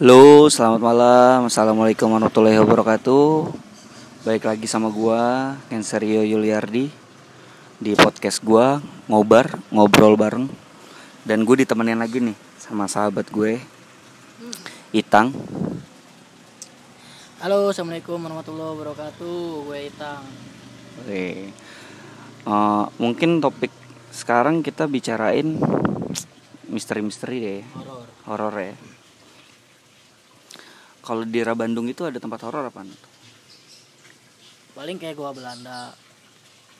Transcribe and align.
Halo, 0.00 0.48
selamat 0.48 0.80
malam. 0.80 1.52
Assalamualaikum 1.52 2.08
warahmatullahi 2.08 2.56
wabarakatuh. 2.64 3.52
Baik 4.24 4.48
lagi 4.48 4.64
sama 4.64 4.88
gua, 4.88 5.52
Kenserio 5.68 6.24
Yuliardi 6.24 6.88
di 7.76 7.92
podcast 7.92 8.40
gua 8.40 8.80
ngobar, 9.04 9.60
ngobrol 9.68 10.16
bareng. 10.16 10.48
Dan 11.28 11.44
gue 11.44 11.60
ditemenin 11.60 12.00
lagi 12.00 12.24
nih 12.24 12.32
sama 12.56 12.88
sahabat 12.88 13.28
gue, 13.28 13.60
Itang. 14.96 15.36
Halo, 17.44 17.68
assalamualaikum 17.68 18.16
warahmatullahi 18.16 18.72
wabarakatuh. 18.72 19.68
Gue 19.68 19.92
Itang. 19.92 20.24
Oke. 21.04 21.52
Eh, 22.48 22.84
mungkin 22.96 23.44
topik 23.44 23.68
sekarang 24.08 24.64
kita 24.64 24.88
bicarain 24.88 25.60
misteri-misteri 26.72 27.36
deh, 27.44 27.60
Horor. 27.76 28.08
horor 28.24 28.56
ya. 28.56 28.72
Kalau 31.02 31.26
di 31.26 31.34
daerah 31.34 31.58
Bandung 31.58 31.90
itu 31.90 32.06
ada 32.06 32.16
tempat 32.16 32.38
horor 32.46 32.70
apa? 32.70 32.86
Paling 34.72 34.96
kayak 34.96 35.18
gua 35.18 35.34
Belanda, 35.34 35.90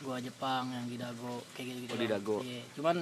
gua 0.01 0.23
Jepang 0.23 0.71
yang 0.71 0.87
di 0.87 0.97
Dago, 0.97 1.43
kayak 1.53 1.67
gitu-gitu. 1.75 1.93
Oh, 1.93 1.99
di. 1.99 2.07
Dago. 2.07 2.37
Iya. 2.41 2.63
Cuman 2.79 2.97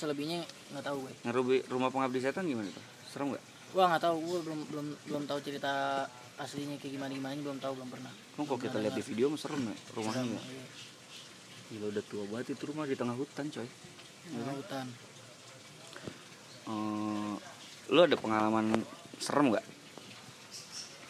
selebihnya 0.00 0.40
nggak 0.72 0.84
tahu 0.84 1.04
gue. 1.04 1.12
Nah, 1.22 1.32
Rubi- 1.36 1.64
rumah 1.68 1.92
pengabdi 1.92 2.18
setan 2.18 2.48
gimana 2.48 2.72
tuh? 2.72 2.84
Serem 3.12 3.36
gak? 3.36 3.44
Gua 3.76 3.92
nggak 3.92 4.02
tahu, 4.02 4.16
gua 4.24 4.38
belum 4.40 4.60
belum 4.72 4.86
belum 5.06 5.22
tahu 5.28 5.38
cerita 5.44 6.04
aslinya 6.34 6.80
kayak 6.82 6.98
gimana 6.98 7.12
gimana 7.14 7.36
belum 7.38 7.58
tahu 7.62 7.72
belum 7.78 7.90
pernah. 7.94 8.12
Emang 8.34 8.46
kalau 8.48 8.58
kita 8.58 8.76
lihat 8.82 8.94
di 8.96 9.04
video 9.06 9.30
mah 9.30 9.38
serem 9.38 9.70
ya 9.70 9.76
rumahnya 9.94 10.18
Serem, 10.18 10.34
ya? 10.34 10.42
iya. 10.50 10.66
Gila 11.64 11.86
udah 11.94 12.04
tua 12.08 12.24
banget 12.26 12.46
itu 12.58 12.62
rumah 12.66 12.84
di 12.84 12.96
tengah 12.98 13.14
hutan 13.14 13.46
coy 13.48 13.68
Tengah 14.24 14.54
hutan. 14.56 14.86
Eh, 16.64 17.34
Lu 17.92 18.00
ada 18.00 18.16
pengalaman 18.16 18.66
serem 19.20 19.52
gak? 19.52 19.64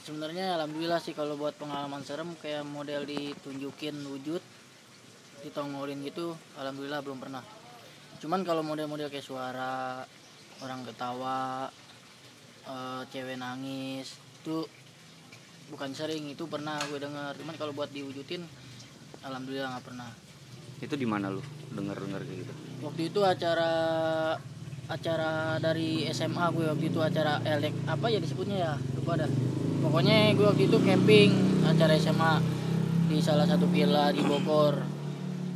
Sebenarnya 0.04 0.60
alhamdulillah 0.60 1.00
sih 1.00 1.16
kalau 1.16 1.40
buat 1.40 1.56
pengalaman 1.56 2.04
serem 2.04 2.36
kayak 2.36 2.60
model 2.68 3.08
ditunjukin 3.08 3.96
wujud 4.04 4.44
ditongolin 5.40 6.04
gitu, 6.04 6.36
alhamdulillah 6.60 7.00
belum 7.00 7.24
pernah. 7.24 7.40
Cuman 8.20 8.44
kalau 8.44 8.60
model-model 8.60 9.08
kayak 9.08 9.24
suara 9.24 10.04
orang 10.60 10.84
ketawa, 10.84 11.72
eh, 12.68 13.02
cewek 13.08 13.40
nangis, 13.40 14.20
itu 14.44 14.68
bukan 15.72 15.96
sering 15.96 16.28
itu 16.28 16.44
pernah 16.52 16.76
gue 16.84 17.00
dengar. 17.00 17.32
Cuman 17.40 17.56
kalau 17.56 17.72
buat 17.72 17.88
diwujudin, 17.88 18.44
alhamdulillah 19.24 19.72
nggak 19.72 19.86
pernah. 19.88 20.12
Itu 20.84 21.00
di 21.00 21.08
mana 21.08 21.32
lu 21.32 21.40
denger-denger 21.72 22.20
kayak 22.28 22.38
gitu? 22.44 22.52
Waktu 22.84 23.02
itu 23.08 23.20
acara 23.24 23.72
acara 24.84 25.56
dari 25.64 26.04
SMA 26.12 26.44
gue 26.52 26.68
waktu 26.68 26.92
itu 26.92 27.00
acara 27.00 27.40
elek 27.40 27.72
apa 27.88 28.12
ya 28.12 28.20
disebutnya 28.20 28.56
ya 28.60 28.72
lupa 29.00 29.16
dah 29.16 29.30
pokoknya 29.84 30.32
gue 30.32 30.46
waktu 30.46 30.64
itu 30.64 30.78
camping 30.80 31.30
acara 31.62 31.94
SMA 31.94 32.34
di 33.06 33.20
salah 33.20 33.44
satu 33.44 33.68
villa 33.68 34.08
di 34.08 34.20
Bogor 34.20 34.80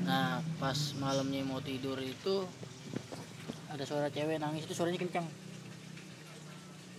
nah 0.05 0.37
pas 0.57 0.77
malamnya 0.95 1.41
mau 1.43 1.61
tidur 1.61 1.97
itu 1.99 2.45
ada 3.69 3.83
suara 3.83 4.09
cewek 4.09 4.37
nangis 4.37 4.65
itu 4.65 4.75
suaranya 4.75 5.01
kencang 5.01 5.27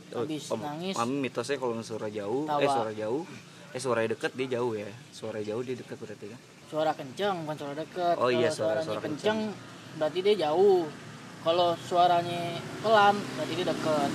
Habis 0.10 0.50
om- 0.50 0.58
nangis. 0.60 0.98
Kami 0.98 1.22
mitosnya 1.22 1.62
kalau 1.62 1.78
suara 1.80 2.10
jauh, 2.10 2.42
Tawa. 2.44 2.58
eh 2.58 2.66
suara 2.68 2.90
jauh, 2.92 3.22
eh 3.70 3.78
suara 3.78 4.02
deket 4.04 4.34
dia 4.34 4.58
jauh 4.58 4.74
ya. 4.74 4.90
Suara 5.08 5.38
jauh 5.40 5.62
dia 5.62 5.78
deket 5.78 5.94
berarti 5.96 6.26
kan? 6.28 6.40
suara 6.66 6.94
kencang 6.94 7.46
bukan 7.46 7.58
suara 7.58 7.74
dekat 7.76 8.16
Oh 8.18 8.30
iya, 8.30 8.50
suara- 8.50 8.82
suara 8.82 8.98
kencang 9.00 9.54
berarti 9.98 10.20
dia 10.24 10.36
jauh 10.44 10.86
kalau 11.42 11.74
suaranya 11.80 12.58
pelan 12.82 13.18
berarti 13.36 13.54
dia 13.54 13.68
dekat 13.68 14.12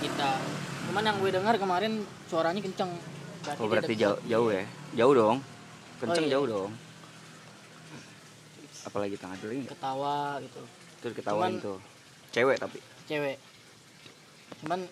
kita 0.00 0.30
cuman 0.92 1.08
yang 1.08 1.16
gue 1.18 1.30
dengar 1.32 1.56
kemarin 1.56 1.92
suaranya 2.28 2.60
kencang 2.60 2.92
Oh 3.42 3.56
dia 3.58 3.64
berarti 3.66 3.94
jauh, 3.96 4.20
jauh 4.22 4.48
ya? 4.48 4.62
Jauh 4.94 5.14
dong. 5.16 5.36
Kenceng 5.98 6.20
Oh, 6.20 6.28
iya. 6.28 6.34
jauh 6.36 6.46
dong. 6.46 6.70
Apalagi 8.84 9.16
tengah 9.16 9.34
dulu 9.36 9.52
ini. 9.52 9.66
ketawa 9.66 10.36
gitu 10.38 10.62
Itu 11.00 11.06
ketawain 11.10 11.48
Cuman- 11.50 11.64
tuh. 11.64 11.78
Cewek 12.30 12.56
tapi. 12.56 12.78
cewek 13.02 13.36
cuman 14.60 14.84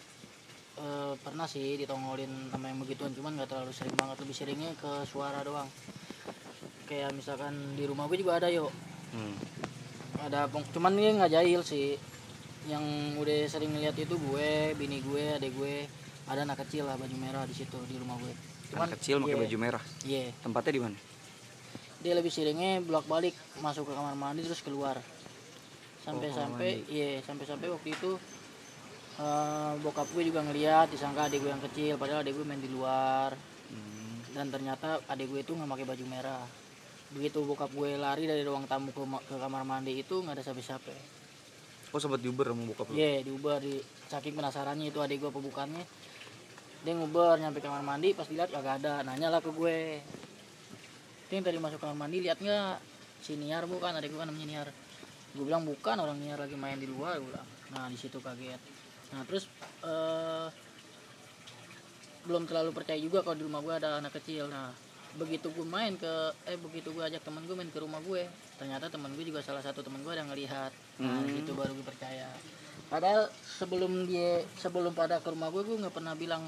eh, 0.76 1.12
pernah 1.20 1.44
sih 1.44 1.76
ditongolin 1.76 2.26
sama 2.48 2.66
yang 2.66 2.80
begituan 2.80 3.12
cuman 3.12 3.36
nggak 3.36 3.48
terlalu 3.48 3.70
sering 3.70 3.94
banget 3.94 4.16
lebih 4.18 4.34
seringnya 4.34 4.70
ke 4.74 5.04
suara 5.04 5.40
doang 5.40 5.68
kayak 6.84 7.12
misalkan 7.12 7.54
di 7.76 7.84
rumah 7.84 8.08
gue 8.08 8.18
juga 8.18 8.34
ada 8.34 8.48
yuk 8.48 8.72
Hmm. 9.10 9.34
ada 10.18 10.46
cuman 10.48 10.90
dia 10.92 11.12
nggak 11.12 11.32
jahil 11.32 11.60
sih 11.60 11.94
yang 12.68 12.84
udah 13.16 13.48
sering 13.48 13.72
lihat 13.78 13.96
itu 13.96 14.16
gue 14.18 14.76
bini 14.76 15.00
gue 15.00 15.38
adek 15.38 15.52
gue. 15.56 15.76
Ada 16.28 16.46
anak 16.46 16.62
kecil 16.66 16.86
lah 16.86 16.94
baju 16.94 17.16
merah 17.16 17.42
di 17.48 17.54
situ 17.56 17.78
di 17.88 17.96
rumah 17.96 18.18
gue. 18.20 18.32
Anak 18.76 19.00
kecil 19.00 19.18
pakai 19.22 19.34
iya, 19.34 19.42
baju 19.42 19.56
merah. 19.58 19.82
iya. 20.06 20.24
Tempatnya 20.44 20.72
di 20.76 20.82
mana? 20.82 20.98
dia 22.00 22.16
lebih 22.16 22.32
seringnya 22.32 22.80
bolak 22.80 23.04
balik 23.04 23.36
masuk 23.60 23.84
ke 23.84 23.92
kamar 23.92 24.16
mandi 24.16 24.40
terus 24.44 24.64
keluar. 24.64 24.96
Sampai 26.00 26.32
sampai 26.32 26.70
iya 26.88 27.20
sampai 27.20 27.44
sampai 27.44 27.68
waktu 27.68 27.92
itu 27.92 28.16
eh, 29.20 29.72
bokap 29.84 30.08
gue 30.16 30.32
juga 30.32 30.40
ngeliat 30.40 30.88
disangka 30.88 31.28
adik 31.28 31.44
gue 31.44 31.52
yang 31.52 31.60
kecil 31.60 31.94
padahal 32.00 32.24
adik 32.24 32.40
gue 32.40 32.44
main 32.44 32.60
di 32.60 32.72
luar. 32.72 33.36
Hmm. 33.70 34.18
dan 34.34 34.50
ternyata 34.50 34.98
adik 35.06 35.30
gue 35.30 35.40
itu 35.46 35.52
nggak 35.54 35.68
pakai 35.68 35.86
baju 35.86 36.04
merah. 36.08 36.44
Begitu 37.12 37.38
bokap 37.44 37.70
gue 37.74 38.00
lari 38.00 38.24
dari 38.24 38.42
ruang 38.42 38.64
tamu 38.64 38.90
ke, 38.96 39.02
ke 39.28 39.36
kamar 39.36 39.62
mandi 39.68 40.00
itu 40.00 40.24
nggak 40.24 40.40
ada 40.40 40.42
siapa-siapa 40.42 41.19
Oh 41.90 41.98
sempat 41.98 42.22
diuber 42.22 42.46
sama 42.54 42.62
bokap? 42.70 42.94
Iya, 42.94 43.26
diuber 43.26 43.58
di 43.58 43.82
saking 44.06 44.38
penasarannya 44.38 44.94
itu 44.94 45.02
adik 45.02 45.26
gue 45.26 45.30
apa 45.34 45.40
bukannya. 45.42 45.84
Dia 46.80 46.92
nguber 46.96 47.36
nyampe 47.42 47.58
kamar 47.60 47.82
mandi 47.82 48.14
pas 48.14 48.24
dilihat 48.30 48.54
kagak 48.54 48.80
ada, 48.80 49.02
nanya 49.02 49.28
lah 49.28 49.42
ke 49.42 49.50
gue. 49.50 49.98
Yang 51.34 51.44
tadi 51.50 51.58
masuk 51.58 51.78
kamar 51.82 51.98
mandi 51.98 52.22
lihat 52.22 52.38
nggak 52.38 52.78
si 53.20 53.34
Niar 53.36 53.66
bukan 53.66 53.98
adik 53.98 54.14
gue 54.14 54.20
kan 54.22 54.30
namanya 54.30 54.46
Niar. 54.46 54.68
Gue 55.34 55.44
bilang 55.44 55.66
bukan 55.66 55.96
orang 55.98 56.16
Niar 56.22 56.38
lagi 56.38 56.54
main 56.54 56.78
di 56.78 56.86
luar 56.86 57.18
gue 57.18 57.26
bilang. 57.26 57.48
Nah 57.74 57.90
di 57.90 57.98
situ 57.98 58.22
kaget. 58.22 58.60
Nah 59.10 59.26
terus 59.26 59.50
eh, 59.82 60.48
belum 62.24 62.46
terlalu 62.46 62.70
percaya 62.70 62.98
juga 63.02 63.26
kalau 63.26 63.34
di 63.34 63.44
rumah 63.44 63.60
gue 63.66 63.74
ada 63.76 63.98
anak 63.98 64.14
kecil. 64.14 64.46
Nah 64.46 64.70
begitu 65.18 65.50
gue 65.50 65.66
main 65.66 65.98
ke 65.98 66.14
eh 66.46 66.54
begitu 66.54 66.94
gue 66.94 67.02
ajak 67.02 67.26
temen 67.26 67.42
gue 67.42 67.56
main 67.58 67.66
ke 67.66 67.82
rumah 67.82 67.98
gue 67.98 68.30
ternyata 68.62 68.86
temen 68.86 69.10
gue 69.18 69.26
juga 69.26 69.42
salah 69.42 69.58
satu 69.58 69.82
temen 69.82 70.06
gue 70.06 70.12
ada 70.14 70.22
ngelihat 70.22 70.70
nah 71.00 71.16
Hmm. 71.16 71.24
di 71.24 71.40
situ 71.40 71.56
baru 71.56 71.72
gue 71.72 71.86
percaya 71.86 72.28
padahal 72.92 73.32
sebelum 73.56 74.04
dia 74.04 74.44
sebelum 74.60 74.92
pada 74.92 75.16
ke 75.24 75.32
rumah 75.32 75.48
gue 75.48 75.64
gue 75.64 75.80
nggak 75.80 75.94
pernah 75.96 76.12
bilang 76.12 76.44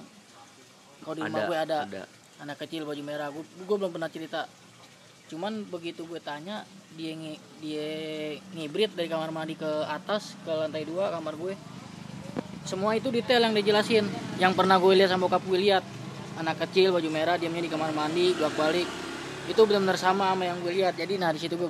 kalau 1.03 1.15
di 1.19 1.23
rumah 1.27 1.43
gue 1.51 1.59
ada, 1.59 1.79
Ada. 1.83 2.03
anak 2.47 2.57
kecil 2.63 2.87
baju 2.87 3.03
merah 3.03 3.29
gue 3.35 3.43
gue 3.43 3.77
belum 3.77 3.91
pernah 3.91 4.07
cerita. 4.07 4.47
Cuman 5.27 5.67
begitu 5.67 6.07
gue 6.07 6.23
tanya 6.23 6.63
dia 6.95 7.17
ngi, 7.17 7.35
dia 7.59 7.89
ngibrit 8.55 8.95
dari 8.95 9.09
kamar 9.11 9.35
mandi 9.35 9.59
ke 9.59 9.67
atas 9.89 10.39
ke 10.47 10.53
lantai 10.55 10.87
dua 10.87 11.11
kamar 11.11 11.34
gue. 11.34 11.55
Semua 12.63 12.95
itu 12.95 13.11
detail 13.11 13.43
yang 13.43 13.55
dijelasin 13.59 14.07
yang 14.39 14.55
pernah 14.55 14.79
gue 14.79 14.95
lihat 14.95 15.11
sama 15.11 15.27
bokap 15.27 15.43
gue 15.43 15.59
lihat. 15.59 15.83
Anak 16.39 16.63
kecil 16.69 16.95
baju 16.95 17.09
merah 17.11 17.34
diamnya 17.34 17.67
di 17.67 17.71
kamar 17.73 17.91
mandi 17.91 18.33
bolak 18.39 18.55
balik 18.55 18.89
itu 19.51 19.59
benar-benar 19.67 19.99
sama 19.99 20.31
sama 20.31 20.47
yang 20.47 20.63
gue 20.63 20.71
lihat. 20.71 20.95
Jadi 20.95 21.19
nah 21.19 21.34
di 21.34 21.43
situ 21.43 21.59
gue 21.59 21.67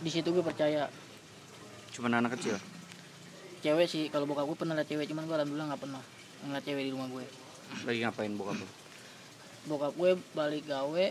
di 0.00 0.10
situ 0.10 0.32
gue 0.32 0.40
percaya 0.40 0.88
Cuman 1.94 2.12
anak 2.16 2.34
kecil. 2.34 2.58
cewek 3.60 3.88
sih 3.88 4.12
kalau 4.12 4.26
bokap 4.26 4.44
gue 4.44 4.58
pernah 4.58 4.74
lihat 4.74 4.84
cewek 4.84 5.08
cuman 5.08 5.24
gue 5.24 5.32
alhamdulillah 5.34 5.72
nggak 5.72 5.80
pernah 5.80 6.02
ngeliat 6.42 6.64
cewek 6.64 6.82
di 6.82 6.92
rumah 6.92 7.08
gue 7.08 7.24
Lagi 7.80 7.98
ngapain 7.98 8.32
bokap 8.34 8.56
lu? 8.56 8.66
bokap 9.64 9.92
gue 9.94 10.10
balik 10.30 10.64
gawe 10.64 11.06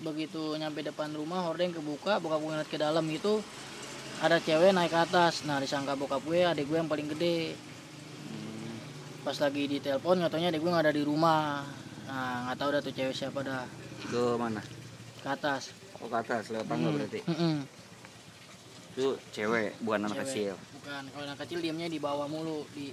begitu 0.00 0.42
nyampe 0.56 0.82
depan 0.82 1.14
rumah 1.14 1.46
hordeng 1.46 1.70
kebuka 1.70 2.18
bokap 2.18 2.38
gue 2.38 2.50
ngeliat 2.50 2.66
ke 2.66 2.74
dalam 2.74 3.06
itu 3.06 3.38
ada 4.18 4.36
cewek 4.36 4.74
naik 4.74 4.90
ke 4.90 4.98
atas 4.98 5.46
nah 5.46 5.56
disangka 5.56 5.94
bokap 5.94 6.18
gue 6.20 6.42
adik 6.42 6.66
gue 6.66 6.74
yang 6.74 6.90
paling 6.90 7.06
gede 7.08 7.54
pas 9.20 9.36
lagi 9.36 9.62
di 9.66 9.78
telepon 9.78 10.18
katanya 10.18 10.50
adik 10.50 10.60
gue 10.60 10.70
nggak 10.70 10.84
ada 10.86 10.94
di 10.96 11.04
rumah 11.04 11.62
nah 12.04 12.50
nggak 12.50 12.56
tahu 12.58 12.70
dah 12.72 12.80
tuh 12.80 12.90
cewek 12.90 13.14
siapa 13.14 13.40
dah 13.40 13.62
Ke 14.02 14.34
mana? 14.34 14.58
ke 15.16 15.28
atas 15.28 15.70
Oh 16.00 16.08
ke 16.08 16.18
atas 16.18 16.48
lewat 16.48 16.66
tangga 16.66 16.88
Hmm. 16.88 16.96
berarti. 16.96 17.20
Mm-mm. 17.22 17.56
Itu 19.00 19.16
cewek 19.32 19.80
bukan 19.80 20.00
anak 20.04 20.16
Cewek. 20.20 20.28
kecil. 20.28 20.54
bukan 20.76 21.02
kalau 21.08 21.24
anak 21.24 21.38
kecil 21.40 21.58
diamnya 21.60 21.88
di 21.88 21.96
bawah 21.96 22.28
mulu 22.28 22.68
di 22.76 22.92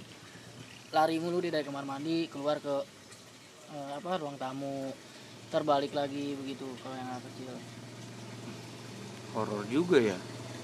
lari 0.88 1.20
mulu 1.20 1.36
dia 1.44 1.52
dari 1.52 1.64
kamar 1.68 1.84
mandi 1.84 2.24
keluar 2.32 2.56
ke 2.58 2.80
eh, 3.68 3.90
apa 4.00 4.16
ruang 4.16 4.40
tamu 4.40 4.88
terbalik 5.48 5.92
lagi 5.92 6.32
begitu 6.36 6.64
kalau 6.80 6.96
yang 6.96 7.08
anak 7.12 7.24
kecil 7.32 7.52
Horor 9.28 9.64
juga 9.68 10.00
ya. 10.00 10.16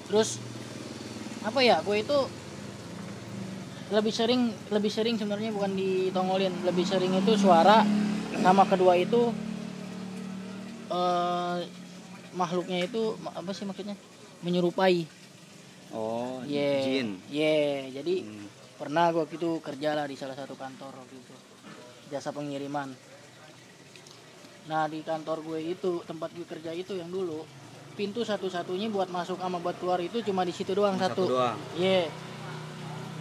terus 0.08 0.40
apa 1.44 1.60
ya 1.60 1.84
gue 1.84 1.96
itu 2.00 2.18
lebih 3.92 4.12
sering 4.16 4.48
lebih 4.72 4.88
sering 4.88 5.20
sebenarnya 5.20 5.52
bukan 5.52 5.76
ditongolin 5.76 6.52
lebih 6.64 6.88
sering 6.88 7.12
itu 7.12 7.36
suara 7.36 7.84
sama 8.40 8.64
kedua 8.64 8.96
itu 8.96 9.28
eh 10.88 11.58
makhluknya 12.32 12.88
itu 12.88 13.16
apa 13.28 13.52
sih 13.52 13.68
maksudnya 13.68 13.96
menyerupai 14.40 15.04
Oh, 15.94 16.42
Iya. 16.42 16.70
jin. 16.82 17.08
Iya, 17.30 17.94
jadi 17.94 18.14
Hmm. 18.26 18.46
pernah 18.74 19.14
gue 19.14 19.22
waktu 19.22 19.38
itu 19.38 19.62
kerja 19.62 19.94
lah 19.94 20.04
di 20.04 20.18
salah 20.18 20.34
satu 20.34 20.58
kantor 20.58 20.90
waktu 20.98 21.14
itu 21.14 21.34
jasa 22.10 22.34
pengiriman 22.34 22.90
nah 24.64 24.88
di 24.88 25.04
kantor 25.04 25.44
gue 25.44 25.60
itu 25.76 26.00
tempat 26.08 26.32
gue 26.32 26.42
kerja 26.48 26.72
itu 26.72 26.96
yang 26.96 27.12
dulu 27.12 27.44
pintu 27.94 28.24
satu-satunya 28.24 28.88
buat 28.88 29.12
masuk 29.12 29.36
sama 29.36 29.60
buat 29.60 29.76
keluar 29.76 30.00
itu 30.00 30.24
cuma 30.24 30.40
di 30.42 30.50
situ 30.50 30.72
doang 30.72 30.96
satu 30.98 31.28
doang 31.30 31.56
Iya. 31.78 32.08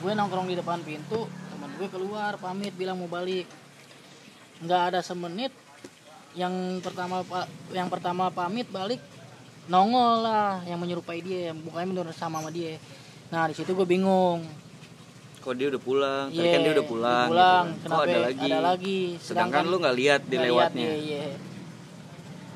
Gue 0.01 0.11
nongkrong 0.11 0.51
di 0.51 0.59
depan 0.59 0.83
pintu, 0.83 1.31
teman 1.47 1.71
gue 1.79 1.87
keluar 1.87 2.35
pamit 2.35 2.75
bilang 2.75 2.99
mau 2.99 3.07
balik. 3.07 3.47
Nggak 4.59 4.81
ada 4.91 4.99
semenit 4.99 5.55
yang 6.35 6.51
pertama 6.83 7.23
yang 7.71 7.87
pertama 7.87 8.27
pamit 8.27 8.67
balik 8.67 8.99
nongol 9.65 10.21
lah 10.21 10.59
yang 10.63 10.75
menyerupai 10.77 11.19
dia, 11.19 11.51
mukanya 11.51 11.87
menurut 11.89 12.15
sama 12.15 12.39
sama 12.39 12.49
dia. 12.49 12.75
Nah 13.29 13.47
di 13.47 13.55
situ 13.55 13.71
gue 13.71 13.87
bingung. 13.87 14.43
kok 15.39 15.59
dia 15.59 15.67
udah 15.67 15.81
pulang 15.81 16.25
tadi 16.31 16.39
Iya, 16.39 16.53
kan 16.55 16.59
dia 16.63 16.71
udah 16.71 16.87
pulang, 16.87 17.27
dia 17.27 17.33
pulang. 17.35 17.65
gitu. 17.67 17.81
Kenapa 17.83 17.99
kok 17.99 18.07
ada 18.07 18.19
lagi 18.21 18.47
ada 18.47 18.59
lagi? 18.63 18.99
sedangkan 19.19 19.63
lu 19.67 19.75
nggak 19.77 19.95
lihat 19.99 20.21
di 20.23 20.37
lewatnya 20.39 20.87
dia, 20.87 20.95
iya. 20.95 21.25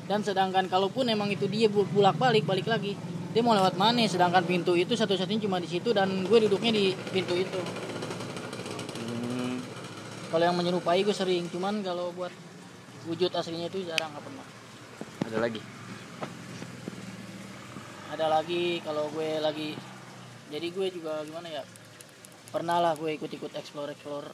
Dan 0.08 0.24
sedangkan 0.24 0.64
kalaupun 0.66 1.04
emang 1.04 1.28
itu 1.28 1.44
dia 1.44 1.68
bulak 1.68 2.16
balik 2.16 2.48
balik 2.48 2.64
lagi, 2.64 2.96
dia 3.28 3.42
mau 3.44 3.52
lewat 3.52 3.76
mana? 3.76 4.00
Sedangkan 4.08 4.40
pintu 4.40 4.72
itu 4.72 4.96
satu-satunya 4.96 5.44
cuma 5.44 5.60
di 5.60 5.68
situ 5.68 5.92
dan 5.92 6.24
gue 6.24 6.38
duduknya 6.48 6.72
di 6.72 6.84
pintu 7.12 7.36
itu. 7.36 7.60
Hmm, 8.96 9.60
Kalau 10.28 10.44
yang 10.44 10.56
menyerupai 10.56 11.04
gue 11.04 11.12
sering, 11.12 11.44
cuman 11.48 11.84
kalau 11.84 12.08
buat 12.12 12.32
wujud 13.04 13.28
aslinya 13.30 13.68
itu 13.68 13.84
jarang 13.84 14.08
nggak 14.10 14.24
pernah. 14.24 14.46
ada 15.24 15.38
lagi 15.44 15.60
Ada 18.08 18.26
lagi 18.40 18.80
kalau 18.80 19.12
gue 19.12 19.36
lagi, 19.36 19.76
jadi 20.48 20.66
gue 20.72 20.86
juga 20.88 21.20
gimana 21.28 21.60
ya? 21.60 21.64
Pernah 22.48 22.80
lah 22.80 22.92
gue 22.96 23.20
ikut-ikut 23.20 23.52
explore 23.52 23.92
explore 23.92 24.32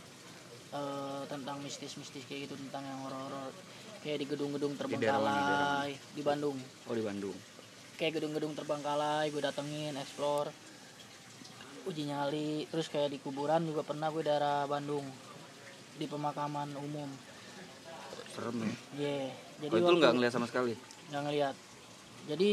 eh, 0.70 1.22
tentang 1.26 1.58
mistis-mistis 1.58 2.22
kayak 2.30 2.46
gitu 2.46 2.54
tentang 2.54 2.86
yang 2.86 3.02
horor-horor 3.02 3.50
kayak 4.04 4.20
di 4.20 4.26
gedung-gedung 4.28 4.76
mana, 4.76 4.78
di 4.78 4.80
terbengkalai 4.84 5.90
di 6.14 6.22
Bandung. 6.22 6.56
oh 6.60 6.94
di 6.94 7.02
Bandung. 7.02 7.36
Kayak 7.98 8.12
gedung-gedung 8.20 8.52
terbengkalai 8.54 9.32
gue 9.32 9.42
datengin 9.42 9.96
explore 9.98 10.52
uji 11.84 12.08
nyali 12.08 12.64
terus 12.70 12.88
kayak 12.88 13.12
di 13.12 13.18
kuburan 13.20 13.64
juga 13.64 13.84
pernah 13.84 14.08
gue 14.12 14.22
daerah 14.22 14.68
Bandung 14.70 15.04
di 15.98 16.06
pemakaman 16.06 16.78
umum. 16.78 17.10
Serem 18.30 18.56
ya. 18.62 18.72
Iya 18.94 19.18
jadi 19.64 19.72
oh, 19.72 19.78
itu 19.80 19.94
nggak 19.98 20.14
ngeliat 20.14 20.32
sama 20.32 20.46
sekali? 20.46 20.74
Nggak 21.10 21.22
ngeliat. 21.26 21.56
Jadi 22.24 22.50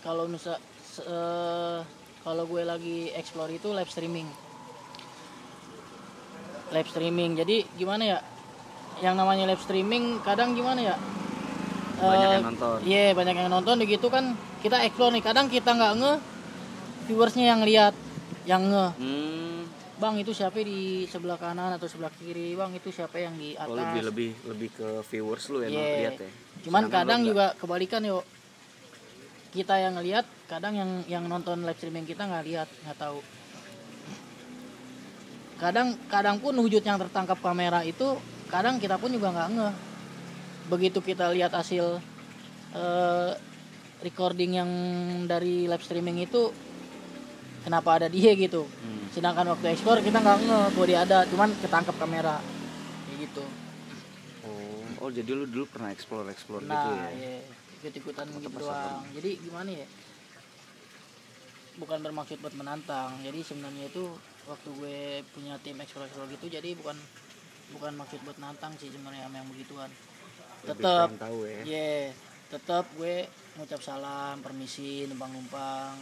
kalau 0.00 0.24
se- 0.34 0.62
eh, 1.00 1.78
kalau 2.20 2.44
gue 2.44 2.62
lagi 2.62 3.10
explore 3.12 3.50
itu 3.50 3.70
live 3.70 3.88
streaming. 3.88 4.28
Live 6.68 6.88
streaming. 6.88 7.32
Jadi 7.34 7.64
gimana 7.74 8.02
ya? 8.04 8.18
Yang 9.00 9.14
namanya 9.14 9.44
live 9.46 9.62
streaming 9.62 10.20
kadang 10.20 10.52
gimana 10.52 10.80
ya? 10.84 10.96
Banyak 11.98 12.28
Eh, 12.28 12.34
yang 12.34 12.46
nonton. 12.46 12.76
Iya 12.84 13.04
banyak 13.14 13.34
yang 13.36 13.50
nonton. 13.50 13.74
Begitu 13.80 14.06
kan 14.06 14.24
kita 14.60 14.84
explore 14.84 15.14
nih. 15.14 15.24
Kadang 15.24 15.46
kita 15.48 15.70
nggak 15.72 15.92
nge 15.96 16.12
viewersnya 17.08 17.46
yang 17.48 17.62
lihat 17.64 17.94
yang 18.44 18.62
nge. 18.64 18.86
Hmm, 19.00 19.60
bang 19.96 20.14
itu 20.20 20.30
siapa 20.30 20.60
di 20.60 21.08
sebelah 21.08 21.40
kanan 21.40 21.74
atau 21.74 21.88
sebelah 21.88 22.12
kiri? 22.12 22.52
Bang 22.54 22.70
itu 22.70 22.92
siapa 22.92 23.18
yang 23.18 23.34
di 23.34 23.56
atas 23.56 23.66
oh, 23.66 23.74
lebih 23.74 24.02
lebih 24.04 24.30
lebih 24.46 24.68
ke 24.72 24.88
viewers 25.08 25.44
lu 25.48 25.64
yang 25.64 25.72
Iya. 25.72 25.96
lihat 25.96 26.14
ya. 26.20 26.30
Cuman 26.68 26.82
Sedangkan 26.84 27.02
kadang 27.06 27.20
juga 27.24 27.46
kebalikan 27.56 28.02
yuk 28.04 28.22
kita 29.48 29.80
yang 29.80 29.96
ngelihat 29.96 30.28
kadang 30.44 30.76
yang 30.76 30.90
yang 31.08 31.24
nonton 31.24 31.64
live 31.64 31.78
streaming 31.80 32.04
kita 32.04 32.28
nggak 32.28 32.44
lihat 32.44 32.68
nggak 32.84 32.98
tahu. 32.98 33.20
Kadang 35.58 35.98
kadang 36.06 36.36
pun 36.38 36.54
wujud 36.54 36.84
yang 36.84 37.00
tertangkap 37.00 37.40
kamera 37.40 37.82
itu 37.82 38.14
kadang 38.52 38.78
kita 38.78 39.00
pun 39.00 39.10
juga 39.10 39.32
nggak 39.32 39.48
ngeh. 39.56 39.74
Begitu 40.68 40.98
kita 41.00 41.32
lihat 41.32 41.56
hasil 41.56 41.98
eh, 42.76 43.32
recording 44.04 44.60
yang 44.60 44.70
dari 45.24 45.64
live 45.66 45.82
streaming 45.82 46.22
itu 46.22 46.52
kenapa 47.64 48.02
ada 48.02 48.08
dia 48.08 48.32
gitu? 48.36 48.64
Hmm. 48.64 48.96
sedangkan 49.08 49.50
waktu 49.56 49.72
explore 49.72 50.04
kita 50.04 50.20
nggak 50.20 50.38
ngeh 50.44 50.66
bahwa 50.76 50.86
dia 50.86 51.00
ada 51.02 51.18
cuman 51.26 51.50
ketangkap 51.64 51.96
kamera. 51.96 52.36
Kayak 53.08 53.16
gitu. 53.24 53.44
Oh 54.44 54.78
oh 55.02 55.10
jadi 55.10 55.30
lu 55.32 55.48
dulu 55.48 55.64
pernah 55.70 55.90
explore 55.90 56.28
explore 56.30 56.62
gitu 56.62 56.70
nah 56.70 57.08
ya? 57.08 57.10
iya 57.16 57.67
ikut-ikutan 57.82 58.26
gitu 58.34 58.48
doang 58.58 59.06
jadi 59.14 59.30
gimana 59.38 59.70
ya 59.72 59.86
bukan 61.78 61.98
bermaksud 62.02 62.42
buat 62.42 62.54
menantang 62.58 63.22
jadi 63.22 63.38
sebenarnya 63.42 63.86
itu 63.86 64.10
waktu 64.50 64.68
gue 64.80 64.98
punya 65.36 65.54
tim 65.62 65.78
explore 65.78 66.10
gitu 66.10 66.46
jadi 66.50 66.74
bukan 66.74 66.96
bukan 67.68 67.92
maksud 68.00 68.18
buat 68.24 68.40
nantang 68.40 68.74
sih 68.80 68.88
sebenarnya 68.88 69.28
yang 69.28 69.46
begituan 69.46 69.92
tetap 70.64 71.08
ya 71.46 71.60
Iya, 71.62 71.94
tetap 72.50 72.84
gue 72.98 73.30
ngucap 73.60 73.78
salam, 73.78 74.42
permisi, 74.42 75.06
numpang-numpang. 75.06 75.94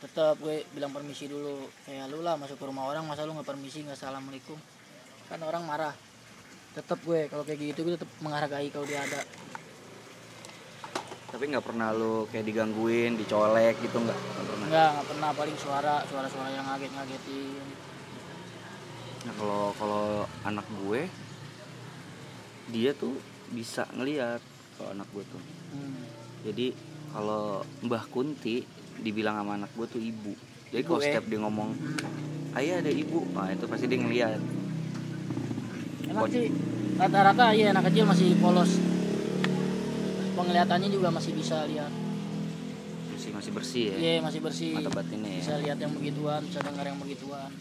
Tetap 0.00 0.38
gue 0.38 0.64
bilang 0.72 0.94
permisi 0.94 1.26
dulu. 1.26 1.66
Kayak 1.84 2.14
lu 2.14 2.22
lah 2.22 2.38
masuk 2.38 2.56
ke 2.56 2.64
rumah 2.64 2.86
orang, 2.86 3.04
masa 3.04 3.26
lu 3.26 3.34
nggak 3.34 3.48
permisi, 3.48 3.82
nggak 3.82 3.98
assalamualaikum. 3.98 4.56
Kan 5.26 5.42
orang 5.42 5.66
marah. 5.66 5.94
Tetap 6.78 7.02
gue 7.02 7.26
kalau 7.26 7.42
kayak 7.42 7.74
gitu 7.74 7.82
gue 7.82 7.98
tetap 7.98 8.10
menghargai 8.22 8.70
kalau 8.70 8.86
dia 8.86 9.02
ada. 9.02 9.20
Tapi 11.30 11.44
nggak 11.46 11.62
pernah 11.62 11.88
lu 11.90 12.26
kayak 12.26 12.44
digangguin 12.44 13.14
dicolek 13.14 13.78
gitu 13.80 13.96
nggak 13.96 14.18
Nggak 14.18 14.46
pernah 14.46 14.66
nggak 14.92 15.06
pernah 15.06 15.30
paling 15.32 15.56
suara, 15.56 15.94
suara-suara 16.04 16.48
yang 16.50 16.62
ngaget-ngagetin. 16.64 17.66
nah 19.20 19.32
kalau 19.36 19.62
kalau 19.74 20.04
anak 20.42 20.64
gue 20.80 21.00
dia 22.68 22.90
tuh 22.92 23.14
bisa 23.48 23.84
ngelihat 23.92 24.40
kalau 24.74 24.90
anak 24.90 25.08
gue 25.10 25.24
tuh 25.26 25.42
Hmm. 25.70 26.02
jadi 26.42 26.74
kalau 27.08 27.62
Mbah 27.80 28.10
Kunti 28.10 28.66
dibilang 28.98 29.38
sama 29.38 29.54
anak 29.54 29.70
gue 29.70 29.86
tuh 29.86 30.02
ibu 30.02 30.34
jadi 30.68 30.82
kalau 30.82 30.98
eh? 30.98 31.04
setiap 31.06 31.24
dia 31.24 31.38
ngomong 31.38 31.70
ayah 32.54 32.82
ada 32.82 32.90
ibu 32.90 33.22
nah 33.30 33.46
itu 33.46 33.64
pasti 33.64 33.86
dia 33.86 33.98
ngeliat 33.98 34.42
Emang 36.04 36.26
sih 36.26 36.50
rata-rata 36.98 37.54
iya 37.54 37.70
anak 37.70 37.86
kecil 37.86 38.02
masih 38.02 38.34
polos. 38.42 38.82
Penglihatannya 40.40 40.88
juga 40.88 41.08
masih 41.12 41.36
bisa 41.36 41.68
lihat. 41.68 41.92
masih 43.12 43.36
masih 43.36 43.52
bersih 43.52 43.84
ya? 43.92 43.96
Iya, 44.00 44.12
masih 44.24 44.40
bersih. 44.40 44.72
mata 44.80 44.88
batinnya 44.96 45.28
ya? 45.28 45.40
Bisa 45.44 45.54
lihat 45.60 45.76
yang 45.76 45.92
begituan 45.92 46.40
bisa 46.48 46.64
dengar 46.64 46.88
yang 46.88 46.96
begituan. 46.96 47.52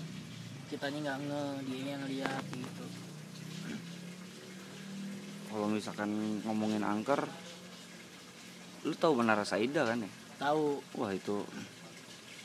Kitanya 0.71 0.99
nggak 1.03 1.17
nge 1.27 1.43
dia 1.67 1.83
yang 1.99 2.03
lihat 2.07 2.43
gitu. 2.55 2.85
Kalau 5.51 5.67
misalkan 5.67 6.39
ngomongin 6.47 6.79
angker 6.87 7.27
lu 8.87 8.95
tahu 8.95 9.19
Menara 9.19 9.43
Saida 9.43 9.83
kan 9.83 9.99
ya? 9.99 10.11
Tahu. 10.39 10.79
Wah 10.95 11.11
itu 11.11 11.43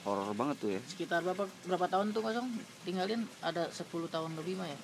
horor 0.02 0.34
banget 0.34 0.56
tuh 0.58 0.70
ya. 0.74 0.80
Sekitar 0.82 1.22
berapa 1.22 1.46
berapa 1.70 1.86
tahun 1.86 2.10
tuh 2.10 2.26
kosong? 2.26 2.50
Tinggalin 2.82 3.22
ada 3.38 3.70
10 3.70 3.86
tahun 4.10 4.34
lebih 4.34 4.58
mah 4.58 4.66
ya? 4.66 4.78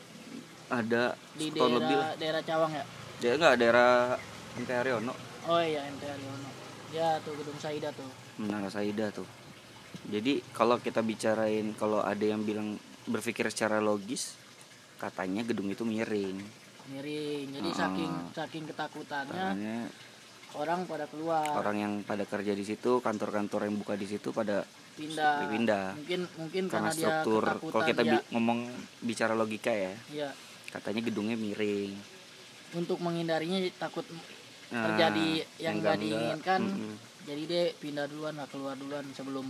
Ada 0.71 1.19
di 1.35 1.51
setahun 1.51 1.73
lebih 1.83 1.97
lah. 1.99 2.15
daerah 2.15 2.15
daerah 2.15 2.43
Cawang 2.47 2.73
ya? 2.79 2.85
Dia 3.19 3.33
nggak 3.35 3.55
daerah 3.59 3.91
MT 4.55 4.71
Haryono 4.71 5.30
oh 5.51 5.61
iya 5.61 5.83
MT 5.85 6.03
Haryono. 6.05 6.51
Ya 6.91 7.19
tuh 7.21 7.35
gedung 7.35 7.59
Saida 7.59 7.91
tuh. 7.91 8.07
Menara 8.37 8.67
Saida 8.67 9.11
tuh. 9.11 9.27
Jadi 10.07 10.43
kalau 10.51 10.79
kita 10.79 11.03
bicarain 11.03 11.75
kalau 11.75 12.01
ada 12.01 12.23
yang 12.23 12.41
bilang 12.41 12.79
berpikir 13.05 13.47
secara 13.49 13.79
logis 13.81 14.39
katanya 14.97 15.43
gedung 15.43 15.67
itu 15.67 15.83
miring. 15.83 16.39
Miring. 16.89 17.47
Jadi 17.53 17.69
Ah. 17.69 17.77
saking 17.77 18.13
saking 18.33 18.65
ketakutannya 18.67 19.35
Makanya 19.51 19.79
orang 20.53 20.81
pada 20.85 21.07
keluar. 21.07 21.47
orang 21.53 21.77
yang 21.77 21.93
pada 22.03 22.23
kerja 22.25 22.53
di 22.53 22.63
situ 22.63 22.99
kantor-kantor 22.99 23.67
yang 23.67 23.77
buka 23.77 23.95
di 23.95 24.07
situ 24.07 24.31
pada 24.31 24.67
pindah. 24.93 25.47
pindah. 25.49 25.87
Mungkin 25.97 26.21
mungkin 26.37 26.63
karena 26.67 26.91
karena, 26.91 26.91
dia 26.93 27.07
struktur 27.23 27.43
kalau 27.71 27.83
kita 27.85 28.03
ya, 28.03 28.11
bi- 28.13 28.27
ngomong 28.31 28.59
bicara 29.01 29.33
logika 29.33 29.71
ya 29.71 29.95
ya 30.11 30.29
katanya 30.69 31.01
gedungnya 31.01 31.35
miring. 31.35 31.95
Untuk 32.73 32.99
menghindarinya 32.99 33.59
takut 33.77 34.07
terjadi 34.71 35.29
yang 35.59 35.75
nggak 35.83 35.99
diinginkan 35.99 36.61
mm-mm. 36.63 36.95
jadi 37.27 37.43
dia 37.45 37.63
pindah 37.77 38.07
duluan 38.07 38.35
lah 38.39 38.47
keluar 38.47 38.79
duluan 38.79 39.05
sebelum 39.13 39.47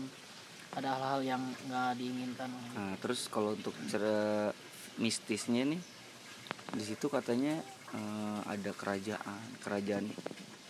ada 0.70 0.96
hal-hal 0.96 1.20
yang 1.36 1.42
nggak 1.68 1.90
diinginkan 1.98 2.50
Nah, 2.74 2.94
terus 3.02 3.26
kalau 3.28 3.52
untuk 3.58 3.74
cara 3.90 4.50
mistisnya 4.96 5.66
nih 5.66 5.82
di 6.70 6.84
situ 6.86 7.10
katanya 7.10 7.58
eh, 7.90 8.40
ada 8.46 8.70
kerajaan, 8.70 9.58
kerajaan 9.58 10.06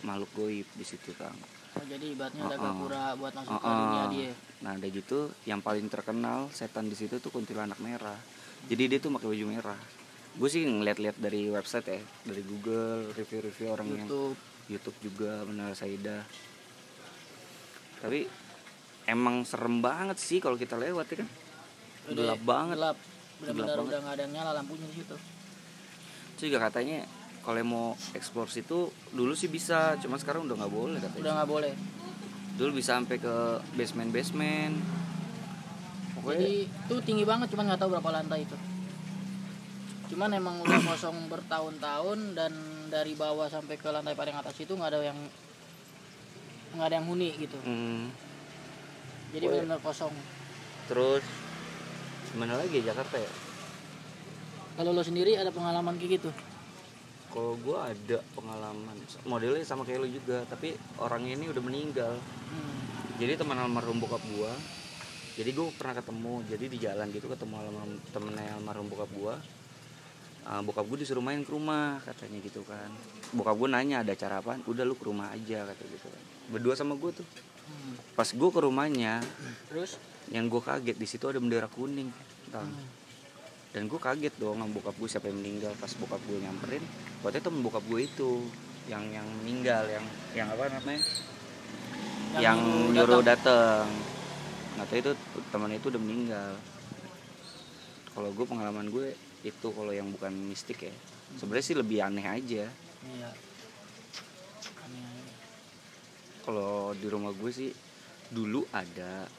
makhluk 0.01 0.31
goib 0.33 0.67
di 0.73 0.81
situ, 0.81 1.13
Kang. 1.13 1.37
Oh, 1.77 1.85
jadi 1.85 2.11
ibaratnya 2.11 2.49
ada 2.49 2.57
Uh-uh. 2.57 2.65
gapura 2.73 3.05
buat 3.15 3.31
masuk 3.37 3.53
ke 3.53 3.61
Uh-uh. 3.63 3.77
dunia 3.79 4.03
dia 4.11 4.31
Nah, 4.61 4.71
ada 4.77 4.87
gitu 4.89 5.19
yang 5.45 5.61
paling 5.61 5.87
terkenal 5.89 6.49
setan 6.53 6.89
di 6.89 6.97
situ 6.97 7.17
tuh 7.17 7.31
kuntilanak 7.33 7.77
merah. 7.81 8.17
Jadi 8.69 8.83
dia 8.89 8.99
tuh 9.01 9.09
pakai 9.13 9.29
baju 9.33 9.45
merah. 9.49 9.79
Gue 10.35 10.49
sih 10.49 10.63
ngeliat-liat 10.63 11.19
dari 11.19 11.51
website 11.51 11.87
ya, 11.91 11.99
dari 12.23 12.43
Google, 12.47 13.11
review-review 13.11 13.67
orang 13.67 13.87
yang 13.91 14.07
YouTube. 14.07 14.37
YouTube 14.71 14.97
juga 15.03 15.43
Menara 15.43 15.75
Saida. 15.75 16.23
Tapi 17.99 18.25
emang 19.05 19.43
serem 19.43 19.83
banget 19.83 20.17
sih 20.17 20.39
kalau 20.39 20.55
kita 20.55 20.79
lewat 20.79 21.05
ya 21.11 21.15
kan. 21.21 21.29
Udah 22.09 22.15
Gelap 22.15 22.41
banget. 22.47 22.75
gelap. 22.79 22.97
Benar-benar 23.41 23.77
udah 23.81 23.99
nggak 24.05 24.15
ada 24.21 24.25
nyala 24.31 24.51
lampunya 24.55 24.85
di 24.87 24.95
situ. 25.03 25.15
Itu 26.37 26.41
juga 26.47 26.71
katanya 26.71 27.03
kalau 27.41 27.57
mau 27.65 27.87
explore 28.13 28.49
situ 28.53 28.93
dulu 29.11 29.33
sih 29.33 29.49
bisa 29.49 29.97
cuma 29.99 30.15
sekarang 30.21 30.47
udah 30.47 30.55
nggak 30.55 30.73
boleh 30.73 30.99
katanya. 31.01 31.21
Udah 31.21 31.33
nggak 31.41 31.49
boleh. 31.49 31.73
Dulu 32.55 32.71
bisa 32.77 32.95
sampai 32.95 33.17
ke 33.19 33.35
basement 33.75 34.09
basement 34.13 34.75
pokoknya 36.21 36.39
jadi 36.45 36.57
itu 36.69 36.95
tinggi 37.01 37.25
banget 37.25 37.47
cuman 37.49 37.63
nggak 37.73 37.79
tahu 37.81 37.89
berapa 37.97 38.09
lantai 38.13 38.45
itu 38.45 38.57
cuman 40.11 40.29
emang 40.35 40.55
udah 40.59 40.79
kosong 40.83 41.31
bertahun-tahun 41.31 42.35
dan 42.35 42.51
dari 42.91 43.15
bawah 43.15 43.47
sampai 43.47 43.79
ke 43.79 43.87
lantai 43.87 44.11
paling 44.11 44.35
atas 44.35 44.59
itu 44.59 44.75
nggak 44.75 44.91
ada 44.91 44.99
yang 45.01 45.19
nggak 46.75 46.87
ada 46.87 46.95
yang 46.99 47.07
huni 47.07 47.29
gitu. 47.35 47.55
Hmm, 47.63 48.11
jadi 49.31 49.45
Oh, 49.47 49.51
iya. 49.51 49.63
benar-benar 49.63 49.79
kosong. 49.79 50.11
Terus 50.87 51.23
mana 52.35 52.59
lagi 52.59 52.83
Jakarta 52.83 53.15
ya? 53.15 53.31
Kalau 54.75 54.91
lo 54.91 55.03
sendiri 55.03 55.35
ada 55.35 55.51
pengalaman 55.51 55.95
kayak 55.95 56.19
gitu? 56.19 56.29
Kalau 57.31 57.55
gua 57.63 57.87
ada 57.87 58.19
pengalaman 58.35 58.95
modelnya 59.23 59.63
sama 59.63 59.87
kayak 59.87 60.03
lu 60.03 60.11
juga 60.11 60.43
tapi 60.47 60.75
orang 60.99 61.23
ini 61.23 61.47
udah 61.47 61.63
meninggal. 61.63 62.13
Hmm. 62.51 62.83
jadi 63.15 63.39
teman 63.39 63.55
almarhum 63.55 64.01
bokap 64.03 64.19
gua 64.35 64.51
jadi 65.39 65.55
gua 65.55 65.71
pernah 65.71 65.95
ketemu 65.95 66.33
jadi 66.51 66.65
di 66.67 66.77
jalan 66.81 67.07
gitu 67.15 67.31
ketemu 67.31 67.53
almarhum 67.63 67.91
temennya 68.11 68.51
almarhum 68.59 68.91
bokap 68.91 69.07
gua 69.15 69.39
Ah, 70.41 70.59
bokap 70.65 70.89
gue 70.89 71.05
disuruh 71.05 71.21
main 71.21 71.45
ke 71.45 71.51
rumah 71.53 72.01
katanya 72.01 72.41
gitu 72.41 72.65
kan. 72.65 72.89
Bokap 73.31 73.55
gue 73.61 73.69
nanya 73.69 74.01
ada 74.01 74.11
acara 74.17 74.41
apa 74.41 74.57
udah 74.65 74.83
lu 74.83 74.97
ke 74.97 75.05
rumah 75.05 75.29
aja 75.29 75.69
kata 75.69 75.83
gitu 75.85 76.07
kan. 76.09 76.23
Berdua 76.49 76.73
sama 76.73 76.97
gue 76.97 77.11
tuh. 77.13 77.27
Hmm. 77.71 77.95
pas 78.17 78.27
gue 78.27 78.49
ke 78.51 78.59
rumahnya 78.59 79.23
terus? 79.71 79.95
yang 80.33 80.51
gue 80.51 80.59
kaget 80.59 80.97
di 80.97 81.07
situ 81.07 81.23
ada 81.29 81.39
bendera 81.39 81.71
kuning 81.71 82.11
tau. 82.51 82.65
Hmm. 82.65 82.89
dan 83.71 83.87
gue 83.87 83.95
kaget 83.95 84.33
dong 84.35 84.59
sama 84.59 84.67
bokap 84.75 84.95
gue 84.99 85.07
siapa 85.07 85.31
yang 85.31 85.39
meninggal. 85.39 85.71
Pas 85.79 85.93
bokap 85.95 86.19
gue 86.27 86.37
nyamperin 86.41 86.83
waktu 87.23 87.39
temen 87.39 87.63
bokap 87.63 87.85
gue 87.87 88.01
itu 88.03 88.43
yang 88.91 89.07
yang 89.13 89.23
meninggal 89.45 89.87
yang 89.87 90.05
yang 90.35 90.47
apa 90.51 90.67
namanya? 90.67 91.01
Yang, 92.31 92.59
nyuruh 92.95 93.21
dateng 93.23 93.87
nggak 94.75 94.87
tahu 94.87 94.99
itu 94.99 95.11
teman 95.51 95.71
itu 95.71 95.87
udah 95.87 96.01
meninggal. 96.01 96.51
Kalau 98.11 98.29
gue 98.35 98.45
pengalaman 98.47 98.91
gue 98.91 99.15
itu 99.41 99.67
kalau 99.73 99.89
yang 99.89 100.09
bukan 100.13 100.33
mistik 100.33 100.85
ya. 100.85 100.93
Sebenarnya 101.37 101.65
sih 101.65 101.77
lebih 101.77 101.97
aneh 102.05 102.25
aja. 102.25 102.65
Iya. 103.01 103.31
Kalau 106.41 106.97
di 106.97 107.05
rumah 107.05 107.33
gue 107.37 107.51
sih 107.53 107.69
dulu 108.33 108.65
ada 108.73 109.29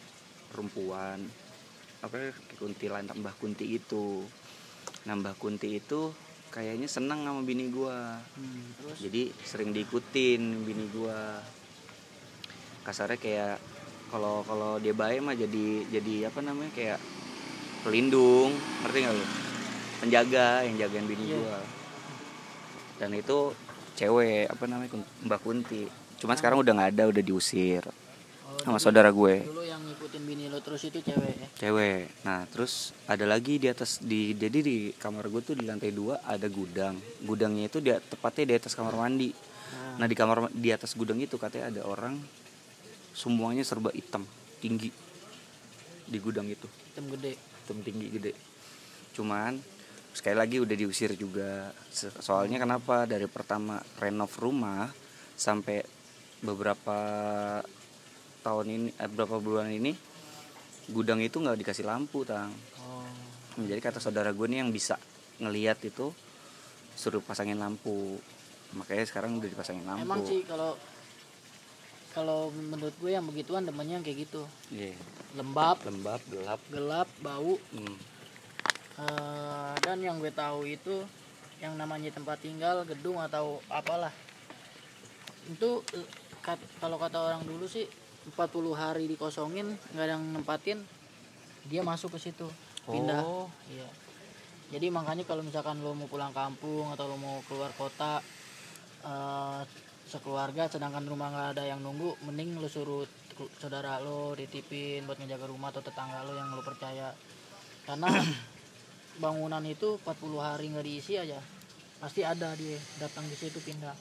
perempuan 0.55 1.19
apa 2.03 2.15
ya, 2.19 2.31
kuntilan 2.59 3.11
tambah 3.11 3.35
kunti 3.39 3.67
itu. 3.75 4.23
Nambah 5.07 5.35
kunti 5.39 5.83
itu 5.83 6.15
kayaknya 6.55 6.87
senang 6.87 7.27
sama 7.27 7.43
bini 7.43 7.71
gue. 7.75 7.99
Hmm, 8.39 8.63
terus? 8.79 8.97
Jadi 9.03 9.35
sering 9.43 9.75
diikutin 9.75 10.43
bini 10.63 10.87
gue. 10.95 11.21
Kasarnya 12.87 13.19
kayak 13.19 13.57
kalau 14.11 14.47
kalau 14.47 14.79
dia 14.79 14.95
baik 14.95 15.27
mah 15.27 15.35
jadi 15.35 15.87
jadi 15.91 16.31
apa 16.31 16.39
namanya 16.39 16.71
kayak 16.75 16.99
pelindung. 17.83 18.55
Ngerti 18.83 18.99
nggak 19.03 19.15
lu 19.19 19.42
penjaga 20.03 20.67
yang 20.67 20.75
jagain 20.77 21.07
bini 21.07 21.31
Iya. 21.31 21.39
gua. 21.39 21.61
Dan 22.99 23.11
itu 23.15 23.39
cewek 23.95 24.51
apa 24.51 24.65
namanya 24.67 24.91
mbak 25.23 25.41
kunti. 25.41 25.87
Cuma 26.19 26.35
sekarang 26.35 26.59
udah 26.59 26.73
nggak 26.73 26.91
ada 26.93 27.05
udah 27.09 27.23
diusir 27.23 27.83
oh, 27.83 27.95
sama 28.61 28.79
dulu- 28.79 28.83
saudara 28.83 29.11
gue. 29.11 29.35
dulu 29.43 29.63
yang 29.63 29.83
ngikutin 29.83 30.23
bini 30.23 30.47
lo 30.47 30.59
terus 30.59 30.83
itu 30.85 30.99
cewek 30.99 31.35
ya? 31.35 31.49
Cewek. 31.59 32.11
Nah 32.23 32.47
terus 32.47 32.91
ada 33.07 33.27
lagi 33.27 33.59
di 33.59 33.67
atas 33.67 33.99
di 33.99 34.35
jadi 34.35 34.59
di 34.59 34.77
kamar 34.93 35.27
gue 35.27 35.43
tuh 35.43 35.55
di 35.55 35.67
lantai 35.67 35.91
dua 35.91 36.19
ada 36.23 36.47
gudang. 36.47 36.99
Gudangnya 37.23 37.67
itu 37.67 37.79
dia 37.79 37.99
tepatnya 37.99 38.45
di 38.51 38.55
atas 38.59 38.75
kamar 38.75 38.95
mandi. 38.95 39.31
Nah, 39.33 39.99
Nah 39.99 40.07
di 40.07 40.15
kamar 40.15 40.51
di 40.51 40.71
atas 40.71 40.95
gudang 40.95 41.19
itu 41.19 41.35
katanya 41.37 41.71
ada 41.71 41.83
orang 41.87 42.19
semuanya 43.13 43.63
serba 43.63 43.91
hitam 43.91 44.23
tinggi 44.59 44.91
di 46.07 46.19
gudang 46.19 46.47
itu. 46.47 46.67
Hitam 46.87 47.07
gede. 47.11 47.35
Hitam 47.35 47.79
tinggi 47.83 48.07
gede. 48.09 48.33
Cuman 49.13 49.59
sekali 50.13 50.37
lagi 50.37 50.61
udah 50.61 50.77
diusir 50.77 51.17
juga 51.17 51.73
soalnya 52.21 52.61
kenapa 52.61 53.09
dari 53.09 53.25
pertama 53.27 53.81
renov 53.97 54.33
rumah 54.37 54.93
sampai 55.33 55.81
beberapa 56.45 56.97
tahun 58.45 58.67
ini 58.69 58.89
eh, 58.99 59.09
beberapa 59.09 59.41
bulan 59.41 59.73
ini 59.73 59.97
gudang 60.93 61.23
itu 61.23 61.39
nggak 61.39 61.63
dikasih 61.63 61.87
lampu 61.87 62.27
tang. 62.27 62.51
oh 62.83 63.07
Jadi 63.57 63.81
kata 63.81 64.03
saudara 64.03 64.35
gue 64.35 64.47
nih 64.51 64.61
yang 64.67 64.75
bisa 64.75 64.99
ngelihat 65.39 65.79
itu 65.87 66.11
suruh 66.93 67.23
pasangin 67.25 67.57
lampu 67.57 68.21
makanya 68.77 69.05
sekarang 69.09 69.41
udah 69.41 69.49
dipasangin 69.49 69.85
lampu. 69.89 70.05
emang 70.05 70.21
sih 70.29 70.45
kalau 70.45 70.77
kalau 72.13 72.53
menurut 72.53 72.93
gue 73.01 73.11
yang 73.17 73.25
begituan 73.25 73.65
demennya 73.65 74.01
yang 74.01 74.05
kayak 74.05 74.29
gitu 74.29 74.43
Iya. 74.69 74.93
lembab 75.41 75.81
lembab 75.89 76.21
gelap 76.29 76.61
gelap 76.69 77.09
bau 77.25 77.57
hmm. 77.73 77.97
Eh, 78.99 79.73
dan 79.81 79.99
yang 80.03 80.19
gue 80.19 80.33
tahu 80.35 80.69
itu 80.69 81.05
yang 81.63 81.79
namanya 81.79 82.11
tempat 82.11 82.43
tinggal 82.43 82.83
gedung 82.83 83.23
atau 83.23 83.63
apalah. 83.71 84.11
Itu 85.47 85.87
kat- 86.43 86.69
kalau 86.83 86.99
kata 86.99 87.19
orang 87.23 87.47
dulu 87.47 87.71
sih 87.71 87.87
40 88.35 88.75
hari 88.75 89.07
dikosongin 89.07 89.67
nggak 89.95 90.05
ada 90.07 90.15
yang 90.19 90.25
nempatin 90.35 90.83
dia 91.71 91.83
masuk 91.87 92.19
ke 92.19 92.31
situ 92.31 92.47
pindah. 92.87 93.23
Oh. 93.23 93.47
iya. 93.71 93.87
Jadi 94.75 94.91
makanya 94.91 95.23
kalau 95.23 95.45
misalkan 95.47 95.79
lo 95.85 95.95
mau 95.95 96.11
pulang 96.11 96.35
kampung 96.35 96.91
atau 96.91 97.07
lo 97.07 97.17
mau 97.19 97.39
keluar 97.47 97.71
kota 97.79 98.19
eh, 99.07 99.61
sekeluarga 100.11 100.67
sedangkan 100.67 101.07
rumah 101.07 101.31
nggak 101.31 101.49
ada 101.59 101.63
yang 101.63 101.79
nunggu 101.79 102.19
mending 102.27 102.59
lo 102.59 102.67
suruh 102.67 103.07
saudara 103.59 104.03
lo 104.03 104.35
ditipin 104.37 105.07
buat 105.09 105.17
ngejaga 105.19 105.47
rumah 105.49 105.71
atau 105.71 105.83
tetangga 105.83 106.27
lo 106.27 106.35
yang 106.35 106.51
lo 106.51 106.63
percaya. 106.67 107.15
Karena 107.87 108.11
bangunan 109.21 109.61
itu 109.67 110.01
40 110.01 110.41
hari 110.41 110.73
nggak 110.73 110.87
diisi 110.87 111.19
aja. 111.21 111.41
Pasti 112.01 112.25
ada 112.25 112.55
dia 112.57 112.79
datang 112.97 113.27
di 113.29 113.37
situ 113.37 113.61
pindah. 113.61 113.95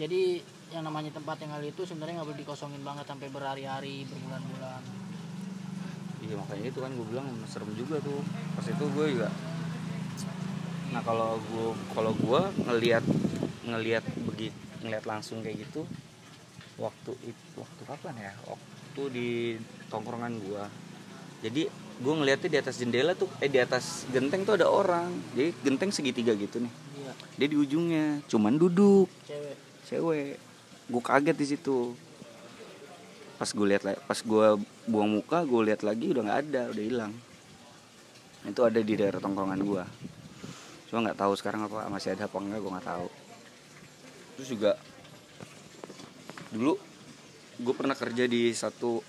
Jadi 0.00 0.40
yang 0.72 0.88
namanya 0.88 1.12
tempat 1.12 1.36
tinggal 1.36 1.60
itu 1.60 1.84
sebenarnya 1.84 2.20
nggak 2.20 2.28
boleh 2.32 2.40
dikosongin 2.42 2.80
banget 2.80 3.04
sampai 3.04 3.28
berhari-hari 3.28 4.08
berbulan-bulan. 4.08 4.82
Iya 6.22 6.34
makanya 6.38 6.66
itu 6.70 6.78
kan 6.80 6.90
gue 6.96 7.06
bilang 7.12 7.28
serem 7.46 7.70
juga 7.76 8.00
tuh. 8.00 8.24
Pas 8.56 8.66
itu 8.66 8.84
gue 8.90 9.06
juga 9.18 9.30
nah 10.92 11.00
kalau 11.00 11.40
gue 11.40 11.72
kalau 11.96 12.12
gue 12.12 12.40
ngelihat 12.68 13.00
ngelihat 13.64 14.04
begitu 14.28 14.52
ngelihat 14.84 15.08
langsung 15.08 15.40
kayak 15.40 15.64
gitu 15.64 15.88
waktu 16.76 17.16
itu 17.24 17.48
waktu 17.56 17.82
kapan 17.88 18.14
ya? 18.20 18.32
Waktu 18.44 19.02
di 19.08 19.28
tongkrongan 19.88 20.36
gue 20.36 20.64
jadi 21.40 21.72
gue 22.02 22.14
ngeliatnya 22.18 22.50
di 22.50 22.58
atas 22.58 22.74
jendela 22.82 23.14
tuh 23.14 23.30
eh 23.38 23.46
di 23.46 23.62
atas 23.62 24.10
genteng 24.10 24.42
tuh 24.42 24.58
ada 24.58 24.66
orang. 24.66 25.14
Jadi 25.38 25.54
genteng 25.62 25.94
segitiga 25.94 26.34
gitu 26.34 26.58
nih. 26.58 26.72
Iya. 26.98 27.12
Dia 27.38 27.48
di 27.48 27.56
ujungnya 27.56 28.06
cuman 28.26 28.58
duduk. 28.58 29.06
Cewek. 29.24 29.56
Cewek. 29.86 30.34
Gue 30.90 31.02
kaget 31.02 31.36
di 31.38 31.46
situ. 31.46 31.94
Pas 33.38 33.46
gue 33.46 33.66
lihat 33.70 33.86
pas 34.02 34.18
gue 34.18 34.46
buang 34.90 35.10
muka 35.22 35.46
gue 35.46 35.60
lihat 35.70 35.86
lagi 35.86 36.10
udah 36.10 36.22
nggak 36.26 36.40
ada 36.50 36.62
udah 36.74 36.84
hilang. 36.84 37.12
Itu 38.42 38.66
ada 38.66 38.82
di 38.82 38.94
daerah 38.98 39.22
tongkrongan 39.22 39.62
gue 39.62 39.84
cuma 40.92 41.08
nggak 41.08 41.24
tahu 41.24 41.32
sekarang 41.40 41.64
apa 41.64 41.88
masih 41.88 42.12
ada 42.12 42.28
apa 42.28 42.36
enggak 42.36 42.60
gue 42.60 42.68
nggak 42.68 42.84
tahu. 42.84 43.08
Terus 44.36 44.48
juga 44.52 44.72
dulu 46.52 46.76
gue 47.64 47.74
pernah 47.78 47.96
kerja 47.96 48.28
di 48.28 48.52
satu 48.52 49.00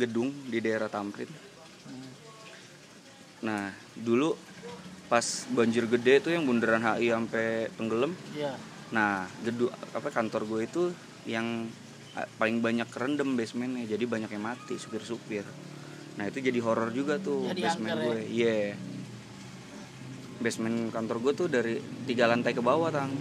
gedung 0.00 0.32
di 0.48 0.64
daerah 0.64 0.88
Tamrin. 0.88 1.28
Nah 3.40 3.72
dulu 3.96 4.36
pas 5.08 5.24
banjir 5.50 5.88
gede 5.88 6.22
tuh 6.22 6.32
yang 6.32 6.46
bundaran 6.46 6.80
HI 6.80 7.10
sampai 7.10 7.68
tenggelam 7.74 8.12
iya 8.32 8.54
Nah, 8.90 9.22
gedung 9.46 9.70
apa 9.70 10.10
kantor 10.10 10.50
gue 10.50 10.60
itu 10.66 10.82
yang 11.22 11.70
ah, 12.18 12.26
paling 12.42 12.58
banyak 12.58 12.90
kerendam 12.90 13.38
basementnya, 13.38 13.86
jadi 13.86 14.02
banyak 14.02 14.26
yang 14.26 14.42
mati 14.42 14.74
supir-supir. 14.74 15.46
Nah 16.18 16.26
itu 16.26 16.42
jadi 16.42 16.58
horor 16.58 16.90
juga 16.90 17.22
tuh 17.22 17.46
Jadi 17.54 17.62
basement 17.62 17.86
angker 17.86 18.02
ya? 18.02 18.06
gue. 18.10 18.20
Iya. 18.26 18.58
Basement 20.42 20.90
kantor 20.90 21.16
gue 21.22 21.32
tuh 21.36 21.46
dari 21.46 21.78
tiga 22.02 22.26
lantai 22.26 22.50
ke 22.50 22.58
bawah 22.58 22.90
tang. 22.90 23.14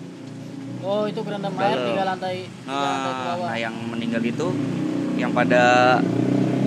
oh 0.80 1.04
itu 1.06 1.20
kerendam 1.22 1.52
air 1.54 1.76
tiga 1.76 2.04
lantai 2.08 2.48
tiga 2.48 2.72
lantai 2.82 3.12
ke 3.12 3.20
Nah, 3.20 3.28
bawah 3.36 3.48
nah 3.52 3.58
yang 3.60 3.76
meninggal 3.92 4.24
itu 4.24 4.48
yang 5.20 5.36
pada 5.36 6.00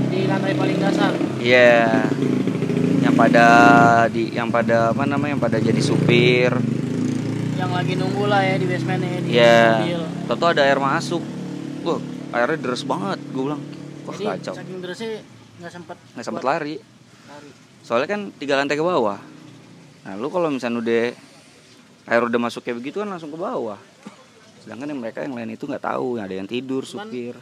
di 0.06 0.28
lantai 0.28 0.52
paling 0.52 0.76
dasar 0.76 1.12
iya 1.40 2.04
yang 3.12 3.28
pada 3.28 3.46
di 4.08 4.22
yang 4.32 4.48
pada 4.48 4.88
apa 4.88 5.04
namanya 5.04 5.36
yang 5.36 5.42
pada 5.44 5.60
jadi 5.60 5.82
supir. 5.84 6.48
Yang 7.60 7.70
lagi 7.76 7.92
nunggu 8.00 8.24
lah 8.24 8.40
ya 8.40 8.56
di 8.56 8.64
basementnya 8.64 9.20
di 9.20 9.28
ya 9.36 9.84
mobil. 9.84 10.00
Toto 10.32 10.44
ada 10.48 10.64
air 10.64 10.80
masuk. 10.80 11.20
Wah 11.84 12.00
airnya 12.32 12.56
deras 12.56 12.80
banget 12.88 13.20
gue 13.20 13.42
bilang. 13.44 13.60
Wah 14.08 14.16
jadi 14.16 14.40
kacau. 14.40 14.54
saking 14.56 14.80
derasnya 14.80 15.20
nggak 15.60 15.72
sempet 15.76 15.96
nggak 16.16 16.24
sempet 16.24 16.42
lari. 16.48 16.76
Sari. 16.80 17.50
soalnya 17.84 18.08
kan 18.08 18.20
tiga 18.40 18.56
lantai 18.56 18.80
ke 18.80 18.84
bawah. 18.84 19.20
Nah 20.08 20.12
lu 20.16 20.32
kalau 20.32 20.48
misalnya 20.48 20.80
udah 20.80 21.04
air 22.08 22.22
udah 22.24 22.40
masuk 22.40 22.64
kayak 22.64 22.80
begitu 22.80 23.04
kan 23.04 23.12
langsung 23.12 23.28
ke 23.28 23.36
bawah. 23.36 23.76
Sedangkan 24.64 24.88
yang 24.88 25.04
mereka 25.04 25.20
yang 25.20 25.36
lain 25.36 25.52
itu 25.52 25.68
nggak 25.68 25.84
tahu 25.84 26.16
ada 26.16 26.32
yang 26.32 26.48
tidur 26.48 26.80
Cuman- 26.88 27.12
supir. 27.12 27.36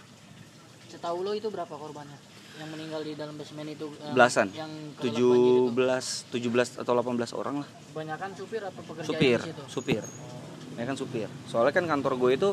Setahu 0.91 1.23
lo 1.23 1.31
itu 1.31 1.47
berapa 1.47 1.71
korbannya? 1.71 2.30
Yang 2.61 2.69
meninggal 2.71 3.01
di 3.01 3.13
dalam 3.15 3.35
basement 3.35 3.69
itu 3.71 3.87
yang, 3.91 4.13
Belasan. 4.13 4.47
Yang 4.53 4.73
banjir 4.95 5.25
itu. 5.25 5.73
17 5.73 6.77
17 6.77 6.81
atau 6.81 6.93
18 6.95 7.33
orang 7.33 7.55
lah 7.59 7.69
Kebanyakan 7.89 8.31
supir 8.37 8.61
atau 8.61 8.83
pekerja 8.85 9.07
supir 9.07 9.39
di 9.39 9.49
situ? 9.49 9.63
supir 9.67 10.05
ya 10.71 10.85
kan 10.85 10.95
supir 10.95 11.29
soalnya 11.45 11.73
kan 11.73 11.85
kantor 11.87 12.17
gue 12.17 12.31
itu 12.35 12.49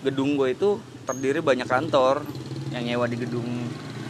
gedung 0.00 0.36
gue 0.36 0.48
itu 0.50 0.76
terdiri 1.02 1.40
banyak 1.40 1.66
kantor 1.66 2.24
yang 2.70 2.84
nyewa 2.84 3.04
di 3.04 3.16
gedung 3.16 3.44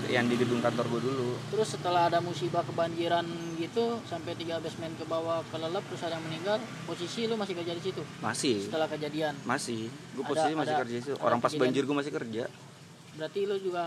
yang 0.07 0.23
di 0.25 0.37
gedung 0.37 0.59
kantor 0.61 0.87
gue 0.89 1.01
dulu 1.03 1.29
Terus 1.49 1.69
setelah 1.73 2.07
ada 2.07 2.19
musibah 2.21 2.63
kebanjiran 2.63 3.27
gitu 3.57 3.99
sampai 4.05 4.35
tiga 4.35 4.59
basement 4.59 4.95
ke 4.95 5.05
bawah 5.05 5.43
kelelep 5.49 5.83
terus 5.85 5.99
ada 6.01 6.15
yang 6.15 6.25
meninggal, 6.25 6.59
posisi 6.85 7.27
lu 7.27 7.35
masih 7.35 7.55
kerja 7.55 7.73
di 7.73 7.83
situ 7.83 8.03
masih 8.21 8.55
setelah 8.63 8.87
kejadian. 8.87 9.35
masih 9.43 9.89
gue 9.89 10.21
Ada- 10.21 10.31
posisi 10.31 10.53
masih 10.55 10.71
ada- 10.71 10.83
kerja 10.85 10.97
itu 11.01 11.13
ada 11.13 11.23
orang 11.23 11.39
pas 11.39 11.49
kejadian. 11.49 11.63
banjir 11.65 11.83
gue 11.83 11.97
masih 11.97 12.13
kerja 12.13 12.45
Berarti 13.17 13.41
lu 13.43 13.57
juga 13.59 13.83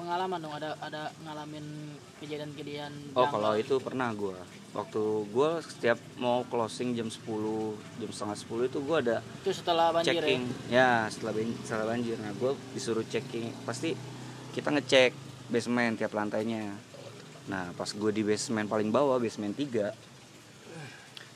pengalaman 0.00 0.38
dong 0.40 0.54
ada 0.56 0.72
ada 0.80 1.12
ngalamin 1.20 1.92
kejadian-kejadian 2.24 3.12
oh 3.12 3.28
kalau 3.28 3.52
gitu. 3.60 3.76
itu 3.76 3.84
pernah 3.84 4.08
gue 4.16 4.32
waktu 4.72 5.02
gue 5.28 5.50
setiap 5.66 5.98
mau 6.16 6.40
closing 6.48 6.96
jam 6.96 7.12
10 7.12 7.20
jam 8.00 8.08
setengah 8.08 8.36
10 8.38 8.70
itu 8.72 8.78
gue 8.80 8.96
ada 8.96 9.16
itu 9.44 9.50
setelah 9.52 9.92
banjir 9.92 10.16
checking. 10.22 10.42
Ya 10.72 11.04
setelah 11.10 11.32
ban- 11.36 11.58
setelah 11.66 11.86
banjir. 11.90 12.16
Nah 12.22 12.32
gue 12.38 12.52
disuruh 12.72 13.02
checking. 13.02 13.50
Pasti 13.66 13.98
kita 14.54 14.70
ngecek 14.70 15.10
basement 15.50 15.98
tiap 15.98 16.14
lantainya. 16.14 16.70
Nah 17.50 17.74
pas 17.74 17.90
gue 17.90 18.10
di 18.14 18.22
basement 18.22 18.70
paling 18.70 18.94
bawah 18.94 19.18
basement 19.18 19.52
3 19.58 19.90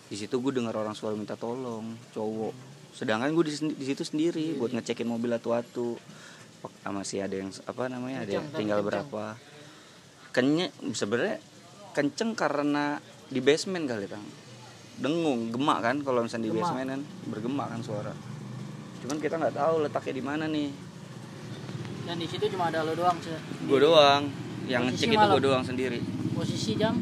di 0.04 0.16
situ 0.20 0.38
gue 0.38 0.52
dengar 0.54 0.78
orang 0.78 0.94
suara 0.94 1.18
minta 1.18 1.34
tolong 1.34 1.98
cowok. 2.14 2.54
Sedangkan 2.94 3.34
gue 3.34 3.50
di, 3.50 3.82
situ 3.82 4.06
sendiri 4.06 4.54
buat 4.54 4.70
ngecekin 4.70 5.10
mobil 5.10 5.34
atu-atu. 5.34 5.98
Pak- 5.98 6.12
masih 6.84 7.20
ada 7.20 7.34
yang 7.34 7.50
apa 7.64 7.82
namanya 7.86 8.22
ada 8.22 8.32
yang 8.32 8.46
Kenceng, 8.46 8.58
tinggal 8.58 8.78
kenceng. 8.78 8.88
berapa. 9.08 9.24
Kenyek 10.30 10.70
sebenarnya 10.92 11.36
kenceng 11.92 12.30
karena 12.34 12.84
di 13.24 13.38
basement 13.38 13.86
kali 13.86 14.06
tang 14.06 14.24
dengung 14.94 15.50
gemak 15.50 15.78
kan 15.80 15.96
kalau 16.02 16.22
misalnya 16.22 16.46
di 16.46 16.52
Gemak. 16.52 16.62
basement 16.64 16.88
kan 16.88 17.00
bergema 17.28 17.64
kan 17.66 17.80
suara. 17.82 18.14
Cuman 19.00 19.16
kita 19.18 19.34
nggak 19.36 19.54
tahu 19.54 19.74
letaknya 19.82 20.14
di 20.14 20.24
mana 20.24 20.44
nih. 20.46 20.70
Dan 22.04 22.16
di 22.16 22.26
situ 22.26 22.44
cuma 22.48 22.68
ada 22.68 22.84
lo 22.84 22.92
doang 22.92 23.16
Se. 23.18 23.32
gue 23.64 23.78
doang. 23.80 24.22
Yang 24.64 24.82
Posisi 24.86 25.04
ngecek 25.04 25.08
itu 25.12 25.26
gue 25.28 25.42
doang 25.42 25.64
sendiri. 25.64 25.98
Posisi 26.32 26.72
jam? 26.74 26.94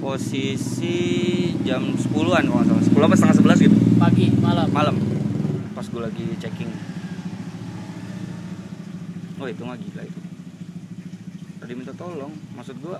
Posisi 0.00 0.96
jam 1.60 1.82
10-an 1.86 2.42
kalau 2.42 2.56
nggak 2.56 2.66
salah. 2.66 2.82
10 2.82 3.06
apa 3.06 3.14
setengah 3.14 3.36
11 3.54 3.66
gitu. 3.68 3.76
Pagi 3.96 4.26
malam. 4.34 4.66
Malam. 4.70 4.96
Pas 5.70 5.86
gue 5.86 6.00
lagi 6.00 6.24
checking 6.36 6.70
oh 9.40 9.48
itu 9.48 9.62
nggak 9.64 9.80
gila 9.80 10.02
itu. 10.04 10.20
Tadi 11.60 11.72
minta 11.72 11.94
tolong 11.96 12.32
maksud 12.52 12.76
gue 12.76 12.96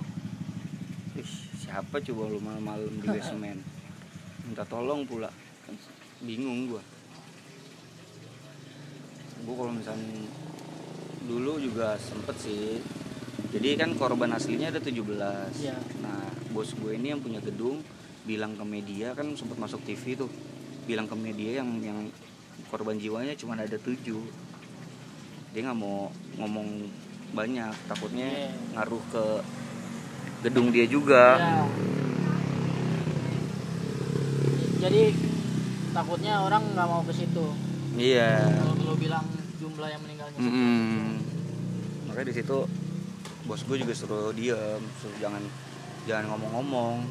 ih 1.21 1.31
siapa 1.61 2.01
coba 2.01 2.21
lu 2.33 2.39
malam-malam 2.41 2.91
di 2.97 3.05
basement? 3.05 3.61
Minta 4.49 4.65
tolong 4.65 5.05
pula. 5.05 5.29
Kan 5.69 5.77
bingung 6.25 6.73
gue 6.73 6.81
gue 9.41 9.55
kalau 9.57 9.73
misalnya 9.73 10.21
dulu 11.25 11.57
juga 11.57 11.97
sempet 11.97 12.35
sih. 12.37 12.77
Jadi 13.51 13.73
kan 13.73 13.97
korban 13.97 14.31
aslinya 14.37 14.69
ada 14.69 14.77
17 14.77 15.01
Iya. 15.57 15.75
nah 16.05 16.29
bos 16.53 16.71
gue 16.77 16.93
ini 16.93 17.09
yang 17.09 17.21
punya 17.25 17.41
gedung 17.41 17.81
bilang 18.21 18.53
ke 18.53 18.61
media 18.61 19.17
kan 19.17 19.33
sempat 19.33 19.57
masuk 19.57 19.81
TV 19.81 20.13
tuh. 20.17 20.29
Bilang 20.85 21.09
ke 21.09 21.17
media 21.17 21.61
yang 21.61 21.81
yang 21.81 21.99
korban 22.69 23.01
jiwanya 23.01 23.33
cuma 23.33 23.57
ada 23.57 23.77
tujuh 23.81 24.21
dia 25.51 25.61
nggak 25.61 25.77
mau 25.77 26.07
ngomong 26.35 26.67
banyak 27.31 27.71
takutnya 27.85 28.27
Iya. 28.27 28.49
ngaruh 28.73 29.03
ke 29.07 29.25
gedung 30.41 30.67
dia 30.69 30.85
juga 30.85 31.37
Ya. 31.37 31.63
jadi 34.81 35.01
takutnya 35.91 36.33
orang 36.41 36.63
nggak 36.71 36.87
mau 36.87 37.01
ke 37.03 37.13
situ 37.13 37.45
iya 37.95 38.47
kalau 38.49 38.73
lo 38.81 38.95
bilang 38.95 39.25
jumlah 39.59 39.87
yang 39.87 40.01
meninggalnya 40.01 40.39
Mm-mm. 40.39 41.19
makanya 42.07 42.27
di 42.31 42.35
situ 42.35 42.57
bos 43.43 43.61
gue 43.61 43.77
juga 43.77 43.93
suruh 43.93 44.31
diem 44.31 44.81
suruh 44.97 45.17
jangan 45.19 45.43
jangan 46.03 46.25
ngomong-ngomong 46.31 47.05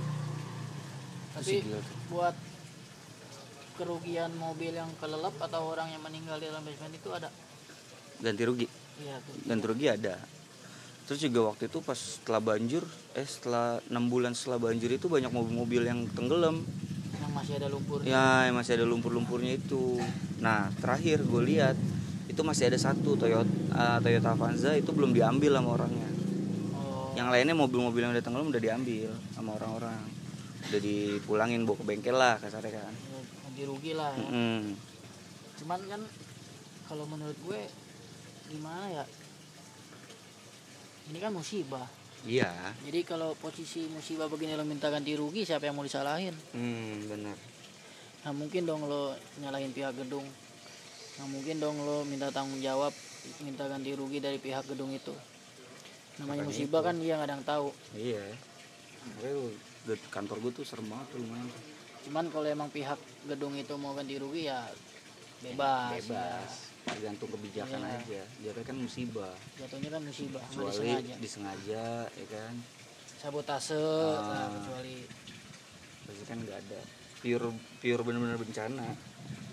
tapi 1.31 1.63
tuh. 1.63 1.85
buat 2.11 2.35
kerugian 3.79 4.35
mobil 4.35 4.75
yang 4.75 4.91
kelelep 4.99 5.33
atau 5.39 5.71
orang 5.71 5.89
yang 5.89 6.03
meninggal 6.03 6.37
di 6.37 6.51
dalam 6.51 6.61
basement 6.61 6.93
itu 6.93 7.09
ada 7.09 7.31
ganti 8.21 8.43
rugi. 8.45 8.69
Iya 9.01 9.17
ganti 9.49 9.65
rugi. 9.67 9.87
Ada. 9.89 10.17
Terus 11.11 11.27
juga 11.27 11.51
waktu 11.51 11.67
itu 11.67 11.83
pas 11.83 11.99
setelah 11.99 12.39
banjir 12.39 12.87
eh 13.19 13.27
setelah 13.27 13.83
enam 13.91 14.07
bulan 14.07 14.31
setelah 14.31 14.63
banjir 14.63 14.95
itu 14.95 15.11
banyak 15.11 15.33
mobil-mobil 15.35 15.83
yang 15.83 16.07
tenggelam. 16.15 16.63
Yang 17.19 17.33
masih 17.35 17.55
ada 17.59 17.69
lumpur. 17.69 17.99
Ya 18.07 18.47
yang 18.47 18.55
masih 18.55 18.73
ada 18.79 18.87
lumpur-lumpurnya 18.87 19.59
itu. 19.59 19.99
Nah 20.39 20.71
terakhir 20.79 21.27
gue 21.27 21.43
lihat 21.43 21.75
itu 22.31 22.41
masih 22.47 22.71
ada 22.71 22.79
satu 22.79 23.19
Toyota 23.19 23.51
eh, 23.51 23.99
Toyota 24.07 24.39
Avanza 24.39 24.71
itu 24.79 24.95
belum 24.95 25.11
diambil 25.11 25.59
sama 25.59 25.83
orangnya. 25.83 26.11
Oh, 26.79 27.11
yang 27.19 27.27
lainnya 27.35 27.59
mobil-mobil 27.59 28.07
yang 28.07 28.15
udah 28.15 28.23
tenggelam 28.23 28.55
udah 28.55 28.63
diambil 28.63 29.11
sama 29.35 29.59
orang-orang. 29.59 29.99
Udah 30.71 30.79
dipulangin 30.79 31.67
bawa 31.67 31.83
ke 31.83 31.85
bengkel 31.91 32.15
lah 32.15 32.39
kasarnya 32.39 32.87
kan. 32.87 32.95
Ganti 33.51 33.63
rugi 33.67 33.93
lah 33.99 34.15
ya. 34.15 34.23
Mm-mm. 34.31 34.61
cuman 35.61 35.81
kan 35.91 36.01
kalau 36.89 37.05
menurut 37.05 37.37
gue 37.45 37.61
gimana 38.51 38.87
ya? 38.91 39.05
Ini 41.11 41.19
kan 41.19 41.33
musibah. 41.35 41.87
Iya. 42.29 42.53
Jadi 42.85 43.01
kalau 43.07 43.33
posisi 43.39 43.89
musibah 43.89 44.29
begini 44.29 44.53
lo 44.59 44.67
minta 44.67 44.93
ganti 44.93 45.17
rugi 45.17 45.47
siapa 45.47 45.65
yang 45.71 45.79
mau 45.79 45.87
disalahin? 45.87 46.37
Hmm, 46.53 47.09
benar. 47.09 47.37
Nah 48.29 48.33
mungkin 48.37 48.69
dong 48.69 48.85
lo 48.85 49.17
nyalahin 49.41 49.73
pihak 49.73 49.97
gedung. 49.97 50.27
Nah 51.17 51.27
mungkin 51.31 51.57
dong 51.63 51.81
lo 51.81 52.05
minta 52.05 52.29
tanggung 52.29 52.61
jawab 52.61 52.93
minta 53.41 53.65
ganti 53.65 53.97
rugi 53.97 54.21
dari 54.21 54.37
pihak 54.37 54.69
gedung 54.69 54.93
itu. 54.93 55.17
Namanya 56.21 56.45
Makanya 56.45 56.45
musibah 56.45 56.81
itu. 56.85 56.87
kan 56.91 56.95
dia 57.01 57.13
nggak 57.17 57.29
ada 57.31 57.35
yang 57.41 57.47
tahu. 57.49 57.69
Iya. 57.97 58.25
Makanya 59.17 59.35
kantor 60.13 60.37
gue 60.45 60.53
tuh 60.61 60.65
serem 60.69 60.93
banget 60.93 61.07
tuh 61.17 61.19
lumayan 61.25 61.49
cuman 62.01 62.33
kalau 62.33 62.49
emang 62.49 62.71
pihak 62.73 62.97
gedung 63.29 63.53
itu 63.57 63.77
mau 63.77 63.93
ganti 63.93 64.17
rugi 64.17 64.49
ya 64.49 64.65
bebas. 65.45 66.01
bebas 66.01 66.70
tergantung 66.91 67.31
kebijakan 67.31 67.81
Iya. 67.81 67.97
aja. 67.97 68.23
Jatuhnya 68.43 68.67
kan 68.67 68.77
musibah. 68.77 69.33
Ya. 69.33 69.65
jatuhnya 69.65 69.91
kan 69.91 70.03
musibah 70.03 70.43
kecuali 70.45 70.71
disengaja. 70.75 71.15
disengaja 71.19 71.85
ya 72.11 72.27
kan? 72.29 72.55
Sabotase 73.21 73.77
Ah. 73.77 74.21
nah, 74.25 74.49
kecuali 74.57 74.97
pasti 76.05 76.25
kan 76.25 76.39
nggak 76.41 76.59
ada. 76.59 76.81
Pure 77.21 77.49
pure 77.79 78.03
bener-bener 78.03 78.37
bencana. 78.37 78.89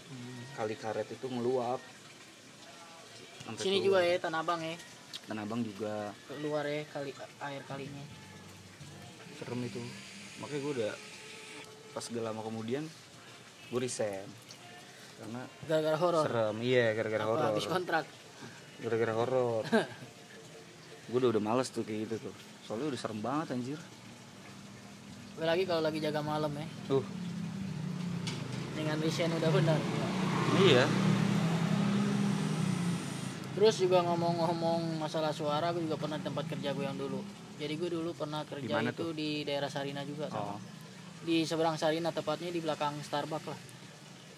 Hmm. 0.07 0.39
kali 0.55 0.73
karet 0.73 1.07
itu 1.07 1.27
ngeluap. 1.27 1.77
Sampai 3.43 3.61
sini 3.61 3.77
keluar. 3.79 4.01
juga 4.01 4.09
ya 4.09 4.15
tanah 4.19 4.39
abang 4.41 4.61
ya. 4.63 4.75
Tanah 5.27 5.43
Abang 5.43 5.61
juga. 5.61 6.15
Keluar 6.31 6.63
ya 6.63 6.81
kali 6.87 7.11
air 7.43 7.61
kalinya. 7.67 8.03
Serem 9.35 9.61
itu. 9.63 9.83
Makanya 10.39 10.61
gue 10.63 10.73
udah 10.81 10.93
pas 11.91 12.05
gak 12.05 12.23
lama 12.23 12.41
kemudian 12.41 12.83
gue 13.67 13.79
resign 13.81 14.23
karena 15.17 15.41
gara-gara 15.65 15.97
horor? 15.97 16.25
Serem 16.29 16.57
iya 16.61 16.93
gara-gara 16.93 17.25
horor. 17.25 17.45
habis 17.49 17.65
kontrak? 17.65 18.05
Gara-gara 18.85 19.13
horor. 19.17 19.63
Gue 21.09 21.17
udah 21.23 21.29
udah 21.33 21.43
males 21.43 21.73
tuh 21.73 21.81
kayak 21.81 22.05
gitu 22.05 22.29
tuh. 22.29 22.35
Soalnya 22.67 22.93
udah 22.93 22.99
serem 22.99 23.19
banget 23.23 23.57
anjir. 23.57 23.79
Apalagi 25.37 25.63
kalau 25.65 25.81
lagi 25.81 25.99
jaga 26.03 26.21
malam 26.21 26.51
ya. 26.53 26.67
Tuh. 26.85 27.05
Dengan 28.77 28.97
resign 29.01 29.33
udah 29.33 29.49
benar. 29.49 29.79
Iya. 30.61 30.85
Terus 33.57 33.75
juga 33.81 34.05
ngomong-ngomong 34.05 35.01
masalah 35.01 35.33
suara 35.33 35.73
gue 35.73 35.81
juga 35.81 35.97
pernah 35.97 36.21
di 36.21 36.25
tempat 36.29 36.45
kerja 36.45 36.77
gue 36.77 36.85
yang 36.85 36.99
dulu. 36.99 37.25
Jadi 37.57 37.73
gue 37.73 37.89
dulu 37.89 38.13
pernah 38.13 38.45
kerja 38.45 38.69
mana 38.69 38.93
itu 38.93 39.01
tuh? 39.01 39.11
di 39.17 39.41
daerah 39.41 39.65
Sarina 39.65 40.05
juga 40.05 40.29
sama. 40.29 40.53
oh. 40.53 40.59
Di 41.25 41.41
seberang 41.41 41.73
Sarina 41.73 42.13
tepatnya 42.13 42.53
di 42.53 42.61
belakang 42.61 42.93
Starbucks 43.01 43.49
lah 43.49 43.76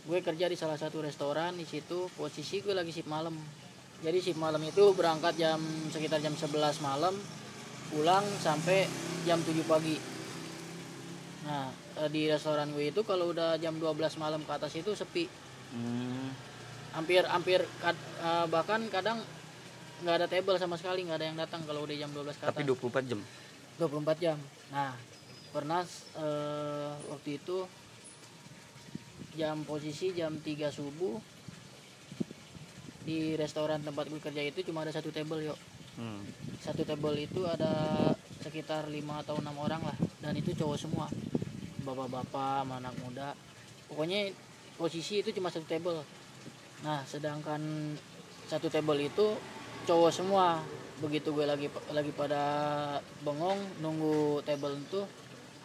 gue 0.05 0.19
kerja 0.21 0.45
di 0.47 0.55
salah 0.55 0.79
satu 0.79 1.03
restoran 1.03 1.55
di 1.55 1.65
situ 1.65 2.07
posisi 2.13 2.61
gue 2.61 2.71
lagi 2.71 2.91
shift 2.91 3.09
malam. 3.09 3.35
Jadi 3.99 4.17
shift 4.23 4.39
malam 4.39 4.63
itu 4.63 4.95
berangkat 4.95 5.35
jam 5.35 5.59
sekitar 5.91 6.23
jam 6.23 6.31
11 6.31 6.55
malam 6.79 7.11
pulang 7.89 8.23
sampai 8.39 8.87
jam 9.25 9.41
7 9.41 9.59
pagi. 9.65 9.97
Nah 11.43 11.67
eh, 11.99 12.09
di 12.09 12.29
restoran 12.29 12.71
gue 12.71 12.89
itu 12.89 13.01
kalau 13.03 13.31
udah 13.31 13.57
jam 13.57 13.75
12 13.75 13.91
malam 14.15 14.41
ke 14.43 14.51
atas 14.51 14.73
itu 14.75 14.93
sepi. 14.93 15.27
Hmm. 15.69 16.33
hampir 16.89 17.21
hampir 17.29 17.61
kad- 17.77 18.07
eh, 18.17 18.45
bahkan 18.49 18.81
kadang 18.89 19.21
nggak 20.01 20.15
ada 20.15 20.25
table 20.25 20.57
sama 20.57 20.73
sekali 20.73 21.05
nggak 21.05 21.17
ada 21.21 21.27
yang 21.29 21.37
datang 21.37 21.61
kalau 21.61 21.85
udah 21.85 21.93
jam 21.93 22.09
12 22.09 22.33
ke 22.33 22.41
atas. 22.41 22.49
tapi 22.49 22.65
24 22.65 23.05
jam? 23.05 23.19
24 23.77 24.17
jam. 24.17 24.37
Nah 24.73 24.97
pernah 25.53 25.85
eh, 26.17 26.91
waktu 27.13 27.37
itu 27.37 27.67
jam 29.39 29.63
posisi 29.63 30.11
jam 30.11 30.35
3 30.35 30.67
subuh 30.67 31.15
di 33.07 33.39
restoran 33.39 33.79
tempat 33.79 34.11
gue 34.11 34.19
kerja 34.19 34.43
itu 34.43 34.67
cuma 34.67 34.83
ada 34.83 34.91
satu 34.91 35.09
table 35.15 35.47
yuk 35.47 35.59
Hmm. 35.99 36.23
satu 36.63 36.87
table 36.87 37.11
itu 37.19 37.43
ada 37.43 37.67
sekitar 38.39 38.87
lima 38.87 39.19
atau 39.19 39.35
enam 39.35 39.51
orang 39.59 39.83
lah 39.83 39.97
dan 40.23 40.31
itu 40.31 40.55
cowok 40.55 40.79
semua. 40.79 41.11
Bapak-bapak 41.83 42.63
anak 42.71 42.95
muda. 43.03 43.35
Pokoknya 43.91 44.31
posisi 44.79 45.19
itu 45.19 45.35
cuma 45.35 45.51
satu 45.51 45.67
table. 45.67 45.99
Nah 46.87 47.03
sedangkan 47.03 47.59
satu 48.47 48.71
table 48.71 49.11
itu 49.11 49.35
cowok 49.83 50.11
semua. 50.15 50.63
Begitu 51.03 51.35
gue 51.35 51.43
lagi 51.43 51.67
lagi 51.91 52.15
pada 52.15 52.43
bengong 53.27 53.59
nunggu 53.83 54.39
table 54.47 54.79
itu 54.79 55.03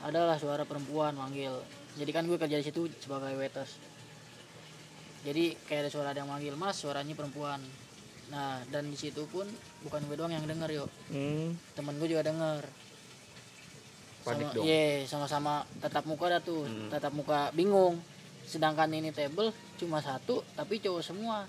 adalah 0.02 0.34
suara 0.34 0.66
perempuan 0.66 1.14
manggil 1.14 1.62
jadi 1.94 2.10
kan 2.10 2.24
gue 2.24 2.34
kerja 2.34 2.56
di 2.56 2.64
situ 2.64 2.90
sebagai 2.96 3.34
waiters 3.34 3.78
jadi 5.22 5.56
kayak 5.64 5.80
ada 5.80 5.90
suara 5.90 6.08
ada 6.10 6.20
yang 6.20 6.28
manggil 6.28 6.54
mas 6.54 6.76
suaranya 6.76 7.12
perempuan 7.12 7.60
nah 8.26 8.60
dan 8.68 8.86
di 8.86 8.94
situ 8.94 9.24
pun 9.26 9.44
bukan 9.80 10.00
gue 10.02 10.16
doang 10.16 10.30
yang 10.30 10.42
denger 10.42 10.70
yuk 10.74 10.90
Hmm. 11.08 11.52
temen 11.72 11.94
gue 11.96 12.08
juga 12.08 12.24
denger 12.24 12.64
Panik 14.22 14.40
sama, 14.42 14.56
dong. 14.56 14.64
iya 14.64 14.84
sama-sama 15.04 15.54
tatap 15.78 16.04
muka 16.04 16.26
dah 16.30 16.40
tuh 16.40 16.64
Hmm. 16.64 16.88
tatap 16.88 17.12
muka 17.12 17.52
bingung 17.52 18.00
sedangkan 18.42 18.88
ini 18.90 19.08
table 19.10 19.48
cuma 19.76 20.00
satu 20.00 20.40
tapi 20.54 20.78
cowok 20.78 21.02
semua 21.02 21.44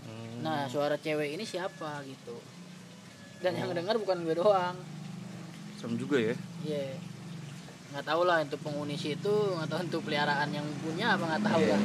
Hmm. 0.00 0.40
nah 0.40 0.64
suara 0.64 0.94
cewek 0.96 1.34
ini 1.34 1.44
siapa 1.44 2.00
gitu 2.04 2.38
dan 3.40 3.52
yang 3.52 3.68
Oh. 3.68 3.76
denger 3.76 3.98
bukan 3.98 4.22
gue 4.22 4.34
doang 4.34 4.76
Serem 5.76 5.96
juga 5.96 6.16
ya. 6.16 6.34
iya 6.62 6.94
nggak 7.90 8.06
tahu 8.06 8.22
lah 8.22 8.38
untuk 8.42 8.60
penghuni 8.62 8.94
situ 8.94 9.34
nggak 9.58 9.66
tahu 9.66 9.80
untuk 9.82 10.00
peliharaan 10.06 10.50
yang 10.54 10.66
punya 10.78 11.18
apa 11.18 11.24
nggak 11.26 11.44
tahu 11.46 11.60
Iya. 11.60 11.74
lah 11.74 11.82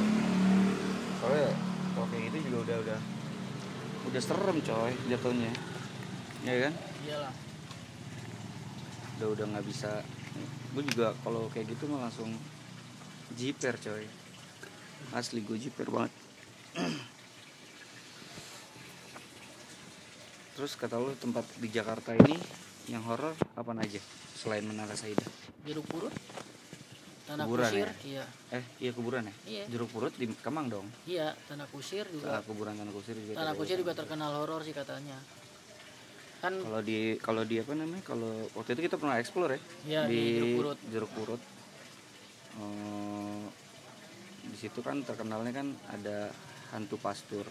Soalnya 1.16 1.50
kalau 1.96 2.06
kayak 2.12 2.22
gitu 2.30 2.38
juga 2.46 2.58
udah 2.62 2.76
udah 2.86 2.98
udah 4.06 4.22
serem 4.22 4.58
coy 4.62 4.92
jatuhnya. 5.10 5.50
Ya 6.46 6.54
kan? 6.68 6.72
iyalah 7.02 7.34
Udah 9.18 9.28
udah 9.34 9.44
nggak 9.50 9.66
bisa. 9.66 10.04
Gue 10.76 10.84
juga 10.86 11.16
kalau 11.24 11.48
kayak 11.50 11.72
gitu 11.74 11.88
mah 11.90 12.06
langsung 12.06 12.30
jiper 13.34 13.74
coy. 13.80 14.04
Asli 15.10 15.42
gue 15.42 15.58
jiper 15.58 15.88
banget. 15.90 16.12
Terus 20.54 20.72
kata 20.78 20.96
lu 20.96 21.12
tempat 21.18 21.44
di 21.58 21.68
Jakarta 21.68 22.14
ini 22.14 22.36
yang 22.86 23.02
horor 23.04 23.34
apa 23.58 23.72
aja 23.76 24.00
selain 24.36 24.62
Menara 24.68 24.94
Saida? 24.94 25.24
Jeruk 25.66 25.86
purut 25.86 26.14
tanah 27.26 27.42
Kuburan 27.42 27.66
kusir 27.66 27.88
ya? 27.88 27.94
iya 28.06 28.24
Eh, 28.52 28.64
iya 28.78 28.90
kuburan 28.92 29.22
ya? 29.24 29.34
Iya. 29.44 29.64
Jeruk 29.68 29.90
purut 29.90 30.14
di 30.14 30.30
Kemang 30.36 30.66
dong. 30.68 30.86
iya 31.04 31.34
tanah 31.44 31.66
kusir 31.66 32.06
juga 32.06 32.26
Ah, 32.30 32.40
kuburan 32.40 32.72
tanah 32.72 32.92
kusir 32.92 33.14
juga. 33.14 33.34
tanah 33.34 33.52
kusir 33.52 33.76
juga 33.76 33.92
terkenal 33.92 34.30
horor 34.36 34.62
sih 34.62 34.70
katanya 34.70 35.18
kan 36.36 36.52
Kalau 36.54 36.80
di 36.80 36.98
kalau 37.18 37.42
di 37.42 37.58
apa 37.58 37.72
namanya? 37.72 38.04
Kalau 38.04 38.30
waktu 38.52 38.70
itu 38.72 38.82
kita 38.84 38.94
pernah 38.94 39.16
explore 39.16 39.56
ya 39.56 39.60
Iya, 39.84 40.00
di 40.06 40.20
Jeruk 40.36 40.52
Purut. 40.54 40.78
Jeruk 40.86 41.10
Purut. 41.10 41.42
Eh, 42.56 43.44
di 44.46 44.56
situ 44.56 44.78
kan 44.80 45.02
terkenalnya 45.02 45.50
kan 45.50 45.68
ada 45.90 46.30
hantu 46.70 46.96
pastur 46.96 47.42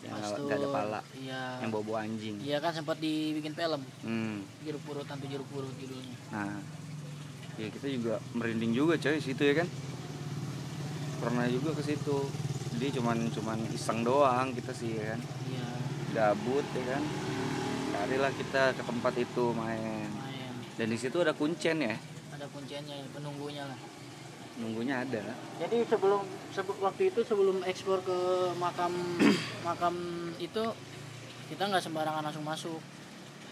yang 0.00 0.16
Pastur, 0.16 0.48
nggak 0.48 0.58
ada 0.58 0.68
pala, 0.70 1.00
iya 1.14 1.60
yang 1.60 1.68
bawa 1.70 2.00
anjing. 2.00 2.40
iya 2.40 2.56
kan 2.56 2.72
sempat 2.72 2.96
dibikin 2.96 3.52
film 3.52 3.84
Hmm. 4.00 4.40
jeruk 4.60 4.80
purut 4.82 5.04
tantu 5.04 5.28
jeruk 5.28 5.44
purut 5.46 5.68
judulnya 5.76 6.16
Nah, 6.30 6.56
ya 7.56 7.66
kita 7.68 7.86
juga 7.88 8.14
merinding 8.32 8.72
juga 8.72 8.94
coy 8.94 9.18
situ 9.18 9.42
ya 9.42 9.54
kan. 9.56 9.68
Pernah 11.18 11.46
juga 11.46 11.72
ke 11.72 11.82
situ. 11.82 12.18
Jadi 12.70 12.96
cuman 12.96 13.28
cuman 13.28 13.58
iseng 13.70 14.00
doang 14.00 14.52
kita 14.52 14.70
sih 14.70 14.94
ya 14.94 15.12
kan. 15.12 15.20
iya 15.46 15.66
Gabut 16.12 16.64
ya 16.72 16.84
kan. 16.88 17.02
Carilah 17.90 18.32
kita 18.32 18.62
ke 18.72 18.82
tempat 18.82 19.12
itu 19.14 19.44
main. 19.52 20.08
main 20.08 20.52
Dan 20.74 20.88
di 20.88 20.96
situ 20.96 21.18
ada 21.18 21.32
kuncen 21.32 21.78
ya. 21.78 21.96
ada 22.30 22.48
kunciannya 22.48 23.04
penunggunya 23.12 23.68
lah 23.68 23.76
Nunggunya 24.56 25.04
ada. 25.04 25.20
jadi 25.56 25.84
sebelum 25.84 26.24
sebe- 26.50 26.80
waktu 26.80 27.08
itu 27.08 27.20
sebelum 27.20 27.60
ekspor 27.64 28.00
ke 28.00 28.16
makam 28.56 28.92
makam 29.60 29.92
itu 30.36 30.64
kita 31.48 31.62
nggak 31.62 31.80
sembarangan 31.80 32.24
langsung 32.24 32.40
masuk 32.42 32.80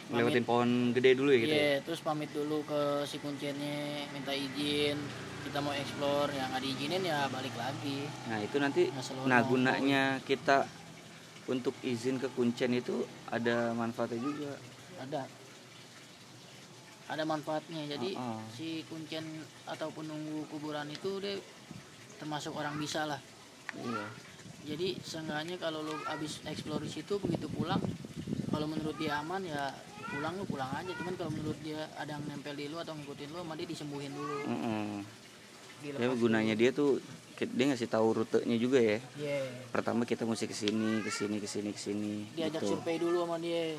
Lewatin 0.09 0.41
pohon 0.43 0.71
gede 0.93 1.11
dulu 1.15 1.29
ya 1.29 1.39
gitu. 1.39 1.53
Iya, 1.53 1.69
ya? 1.69 1.77
terus 1.85 2.01
pamit 2.01 2.33
dulu 2.33 2.65
ke 2.65 2.81
si 3.05 3.21
kunciannya 3.21 4.09
minta 4.11 4.33
izin 4.33 4.97
kita 5.45 5.61
mau 5.61 5.73
explore 5.73 6.33
ya 6.33 6.49
nggak 6.49 6.63
diizinin 6.63 7.03
ya 7.03 7.29
balik 7.29 7.53
lagi 7.55 8.09
Nah, 8.27 8.39
itu 8.39 8.57
nanti 8.57 8.83
nah 9.25 9.41
gunanya 9.41 10.17
kita 10.23 10.65
untuk 11.45 11.73
izin 11.81 12.17
ke 12.17 12.29
kuncen 12.33 12.73
itu 12.75 13.01
ada 13.27 13.73
manfaatnya 13.73 14.21
juga. 14.21 14.53
ada 14.99 15.25
ada 17.09 17.25
manfaatnya 17.25 17.89
jadi 17.89 18.13
Oh, 18.15 18.37
oh. 18.37 18.41
si 18.53 18.85
kuncen 18.85 19.25
atau 19.65 19.89
penunggu 19.89 20.45
kuburan 20.49 20.89
itu 20.89 21.21
dia 21.21 21.41
termasuk 22.17 22.53
orang 22.53 22.77
bisa 22.77 23.05
lah 23.05 23.21
Iya. 23.73 24.05
jadi 24.67 24.97
seenggaknya 24.99 25.57
kalau 25.57 25.81
lo 25.81 25.97
habis 26.05 26.41
explore 26.45 26.81
di 26.81 26.91
situ 26.91 27.17
begitu 27.17 27.49
pulang 27.49 27.81
kalau 28.49 28.65
menurut 28.65 28.97
dia 28.97 29.17
aman 29.17 29.45
ya 29.45 29.73
pulang 30.09 30.35
lu 30.35 30.45
pulang 30.45 30.71
aja 30.73 30.93
cuman 30.95 31.15
kalau 31.15 31.31
menurut 31.31 31.59
dia 31.61 31.81
ada 31.95 32.11
yang 32.11 32.25
nempel 32.25 32.53
di 32.53 32.67
lu 32.67 32.77
atau 32.77 32.93
ngikutin 32.93 33.29
lu 33.29 33.39
sama 33.39 33.55
dia 33.55 33.67
disembuhin 33.67 34.13
dulu 34.13 34.39
Mm-mm. 34.45 35.05
dilepas 35.79 36.03
Ya 36.03 36.09
gunanya 36.11 36.55
dia 36.55 36.71
tuh 36.71 36.99
dia 37.39 37.65
ngasih 37.71 37.87
tahu 37.87 38.19
rutenya 38.19 38.59
juga 38.59 38.83
ya. 38.83 38.99
Iya. 39.15 39.47
Pertama 39.71 40.03
kita 40.03 40.27
mesti 40.27 40.45
ke 40.45 40.57
sini, 40.57 40.99
ke 41.01 41.09
sini, 41.09 41.39
ke 41.39 41.47
sini, 41.47 41.71
ke 41.71 41.79
sini 41.79 42.15
diajak 42.35 42.67
gitu. 42.67 42.75
survei 42.75 42.99
dulu 42.99 43.23
sama 43.23 43.39
dia 43.39 43.79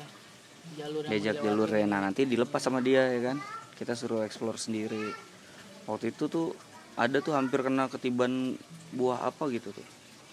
jalur 0.80 1.04
yang 1.04 1.12
Diajak 1.12 1.34
mau 1.36 1.44
jalurnya. 1.44 1.84
Nah, 1.84 2.00
nanti 2.00 2.24
dilepas 2.24 2.56
sama 2.56 2.80
dia 2.80 3.04
ya 3.04 3.20
kan. 3.20 3.36
Kita 3.76 3.92
suruh 3.92 4.24
explore 4.24 4.56
sendiri. 4.56 5.12
Waktu 5.84 6.08
itu 6.08 6.24
tuh 6.32 6.56
ada 6.96 7.20
tuh 7.20 7.36
hampir 7.36 7.60
kena 7.60 7.88
ketiban 7.88 8.56
buah 8.90 9.28
apa 9.28 9.46
gitu 9.48 9.70
tuh 9.70 9.86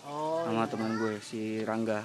oh 0.04 0.42
sama 0.44 0.64
iya. 0.64 0.72
teman 0.72 0.92
gue 0.98 1.14
si 1.22 1.62
Rangga. 1.62 2.02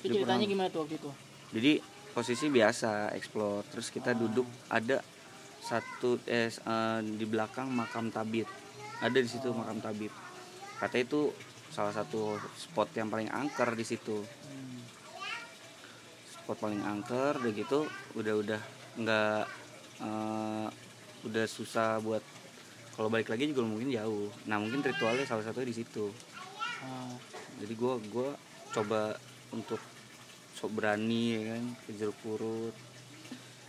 itu 0.00 0.08
Dia 0.08 0.10
ceritanya 0.14 0.40
pernah- 0.40 0.50
gimana 0.50 0.68
tuh 0.70 0.80
waktu 0.82 0.94
itu 0.96 1.10
Jadi 1.52 1.72
posisi 2.16 2.48
biasa 2.48 3.12
explore, 3.12 3.60
terus 3.68 3.92
kita 3.92 4.16
Ah. 4.16 4.16
duduk 4.16 4.48
ada 4.72 5.04
satu 5.60 6.16
eh 6.24 6.48
eh, 6.48 7.00
di 7.04 7.26
belakang 7.28 7.68
makam 7.68 8.08
tabib. 8.08 8.48
Ada 9.04 9.20
di 9.20 9.28
situ 9.28 9.52
Oh. 9.52 9.60
makam 9.60 9.84
tabib. 9.84 10.08
Katanya 10.80 11.04
itu 11.04 11.20
salah 11.68 11.92
satu 11.92 12.40
spot 12.56 12.88
yang 12.96 13.12
paling 13.12 13.28
angker 13.28 13.76
di 13.76 13.84
situ. 13.84 14.24
Hmm. 14.24 14.80
Spot 16.32 16.56
paling 16.56 16.80
angker, 16.80 17.36
udah 17.36 17.52
gitu, 17.52 17.84
udah 18.16 18.34
udah 18.40 18.60
nggak 18.96 19.42
eh, 20.00 20.68
udah 21.28 21.44
susah 21.44 22.00
buat 22.00 22.24
kalau 22.96 23.12
balik 23.12 23.28
lagi 23.28 23.52
juga 23.52 23.60
mungkin 23.68 23.92
jauh. 23.92 24.32
Nah 24.48 24.56
mungkin 24.56 24.80
ritualnya 24.80 25.28
salah 25.28 25.44
satunya 25.44 25.68
di 25.68 25.76
situ. 25.84 26.08
Ah, 26.80 27.12
Jadi 27.60 27.72
gua 27.76 28.00
gua 28.08 28.32
coba 28.72 29.16
untuk 29.52 29.80
sok 30.56 30.72
berani 30.72 31.22
ya 31.30 31.42
kan 31.52 31.64
ke 31.84 31.90
jeruk 31.94 32.16
purut. 32.20 32.74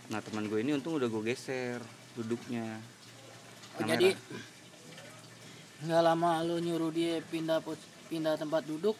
Nah 0.08 0.18
teman 0.18 0.48
gue 0.48 0.58
ini 0.58 0.72
untung 0.72 0.96
udah 0.96 1.06
gue 1.06 1.22
geser 1.22 1.78
duduknya. 2.14 2.80
Oh, 3.76 3.84
Kamera. 3.84 3.92
jadi 3.94 4.08
nggak 5.78 6.02
lama 6.02 6.30
lu 6.42 6.58
nyuruh 6.58 6.90
dia 6.90 7.22
pindah 7.22 7.62
pindah 8.08 8.34
tempat 8.34 8.66
duduk 8.66 8.98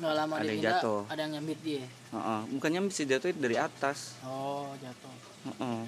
nggak 0.00 0.14
lama 0.14 0.34
Ada 0.34 0.40
dia 0.40 0.48
yang 0.48 0.56
pindah 0.56 0.76
jatuh. 0.80 1.00
ada 1.06 1.20
yang 1.20 1.32
nyambit 1.36 1.60
dia 1.60 1.84
Heeh, 1.84 2.40
bukannya 2.52 2.80
bisa 2.88 3.02
jatuh 3.04 3.28
dari 3.34 3.56
atas. 3.56 4.16
oh 4.24 4.72
jatuh 4.80 5.12
Heeh. 5.52 5.80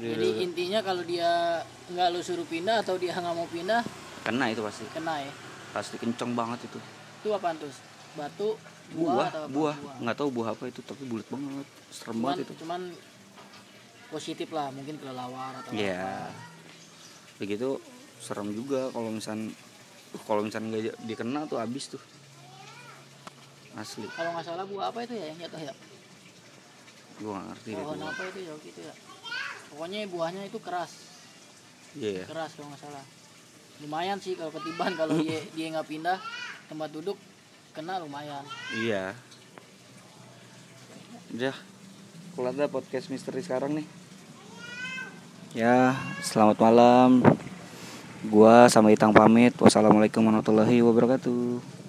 Dia 0.00 0.10
jadi 0.14 0.28
intinya 0.42 0.80
kalau 0.82 1.02
dia 1.02 1.62
nggak 1.86 2.08
lu 2.10 2.18
suruh 2.18 2.46
pindah 2.46 2.82
atau 2.82 2.98
dia 2.98 3.14
nggak 3.14 3.36
mau 3.36 3.46
pindah 3.46 3.82
kena 4.22 4.50
itu 4.50 4.62
pasti. 4.62 4.82
kena 4.90 5.22
ya 5.22 5.32
Pasti 5.70 5.94
kenceng 5.94 6.34
banget 6.34 6.66
itu. 6.66 6.78
itu 7.22 7.28
apa 7.30 7.54
tuh 7.54 7.70
batu 8.18 8.58
buah, 8.90 9.28
Buah, 9.30 9.46
buah, 9.46 9.76
nggak 9.98 10.16
tahu 10.16 10.28
buah 10.30 10.48
apa 10.50 10.64
itu 10.66 10.80
tapi 10.80 11.02
bulat 11.04 11.26
banget. 11.26 11.66
Serem 11.88 12.10
cuman, 12.12 12.24
banget 12.26 12.38
itu. 12.42 12.52
cuman 12.58 12.80
positif 14.08 14.48
lah 14.50 14.66
mungkin 14.68 14.94
kelelawar 14.96 15.54
atau 15.56 15.70
Iya. 15.70 16.26
apa 16.26 16.34
Begitu 17.38 17.78
serem 18.18 18.50
juga 18.50 18.90
kalau 18.90 19.08
misal 19.08 19.38
kalau 20.24 20.42
misal 20.42 20.60
nggak 20.60 20.98
dikena 21.00 21.46
tuh 21.46 21.56
habis 21.56 21.86
tuh. 21.88 22.02
Asli. 23.72 24.02
kalau 24.10 24.34
nggak 24.34 24.44
salah 24.44 24.66
buah 24.66 24.90
apa 24.90 25.06
itu 25.06 25.14
ya 25.14 25.30
yang 25.30 25.38
jatuh 25.40 25.62
ya 25.62 25.74
Gua 27.16 27.38
nggak 27.38 27.46
ngerti 27.48 27.70
pohon 27.76 28.02
apa 28.02 28.22
itu 28.26 28.38
ya 28.40 28.52
gitu 28.58 28.80
ya 28.82 28.94
pokoknya 29.70 29.98
buahnya 30.08 30.42
itu 30.44 30.58
keras 30.58 30.92
Iya. 31.94 32.26
keras 32.26 32.50
kalau 32.54 32.66
nggak 32.66 32.82
salah 32.82 33.04
lumayan 33.78 34.18
sih 34.18 34.34
kalau 34.34 34.50
ketiban 34.50 34.98
kalau 34.98 35.14
dia 35.22 35.38
dia 35.54 35.66
nggak 35.70 35.86
pindah 35.86 36.18
tempat 36.66 36.90
duduk 36.90 37.14
kena 37.70 38.02
lumayan 38.02 38.42
Iya. 38.74 39.14
Udah. 41.30 41.54
Kelar 42.34 42.54
dah 42.54 42.70
podcast 42.70 43.06
misteri 43.10 43.42
sekarang 43.42 43.78
nih. 43.78 43.86
Ya, 45.54 45.98
selamat 46.22 46.58
malam. 46.62 47.22
Gua 48.26 48.66
sama 48.70 48.94
Itang 48.94 49.14
pamit. 49.14 49.54
Wassalamualaikum 49.58 50.22
warahmatullahi 50.22 50.82
wabarakatuh. 50.82 51.79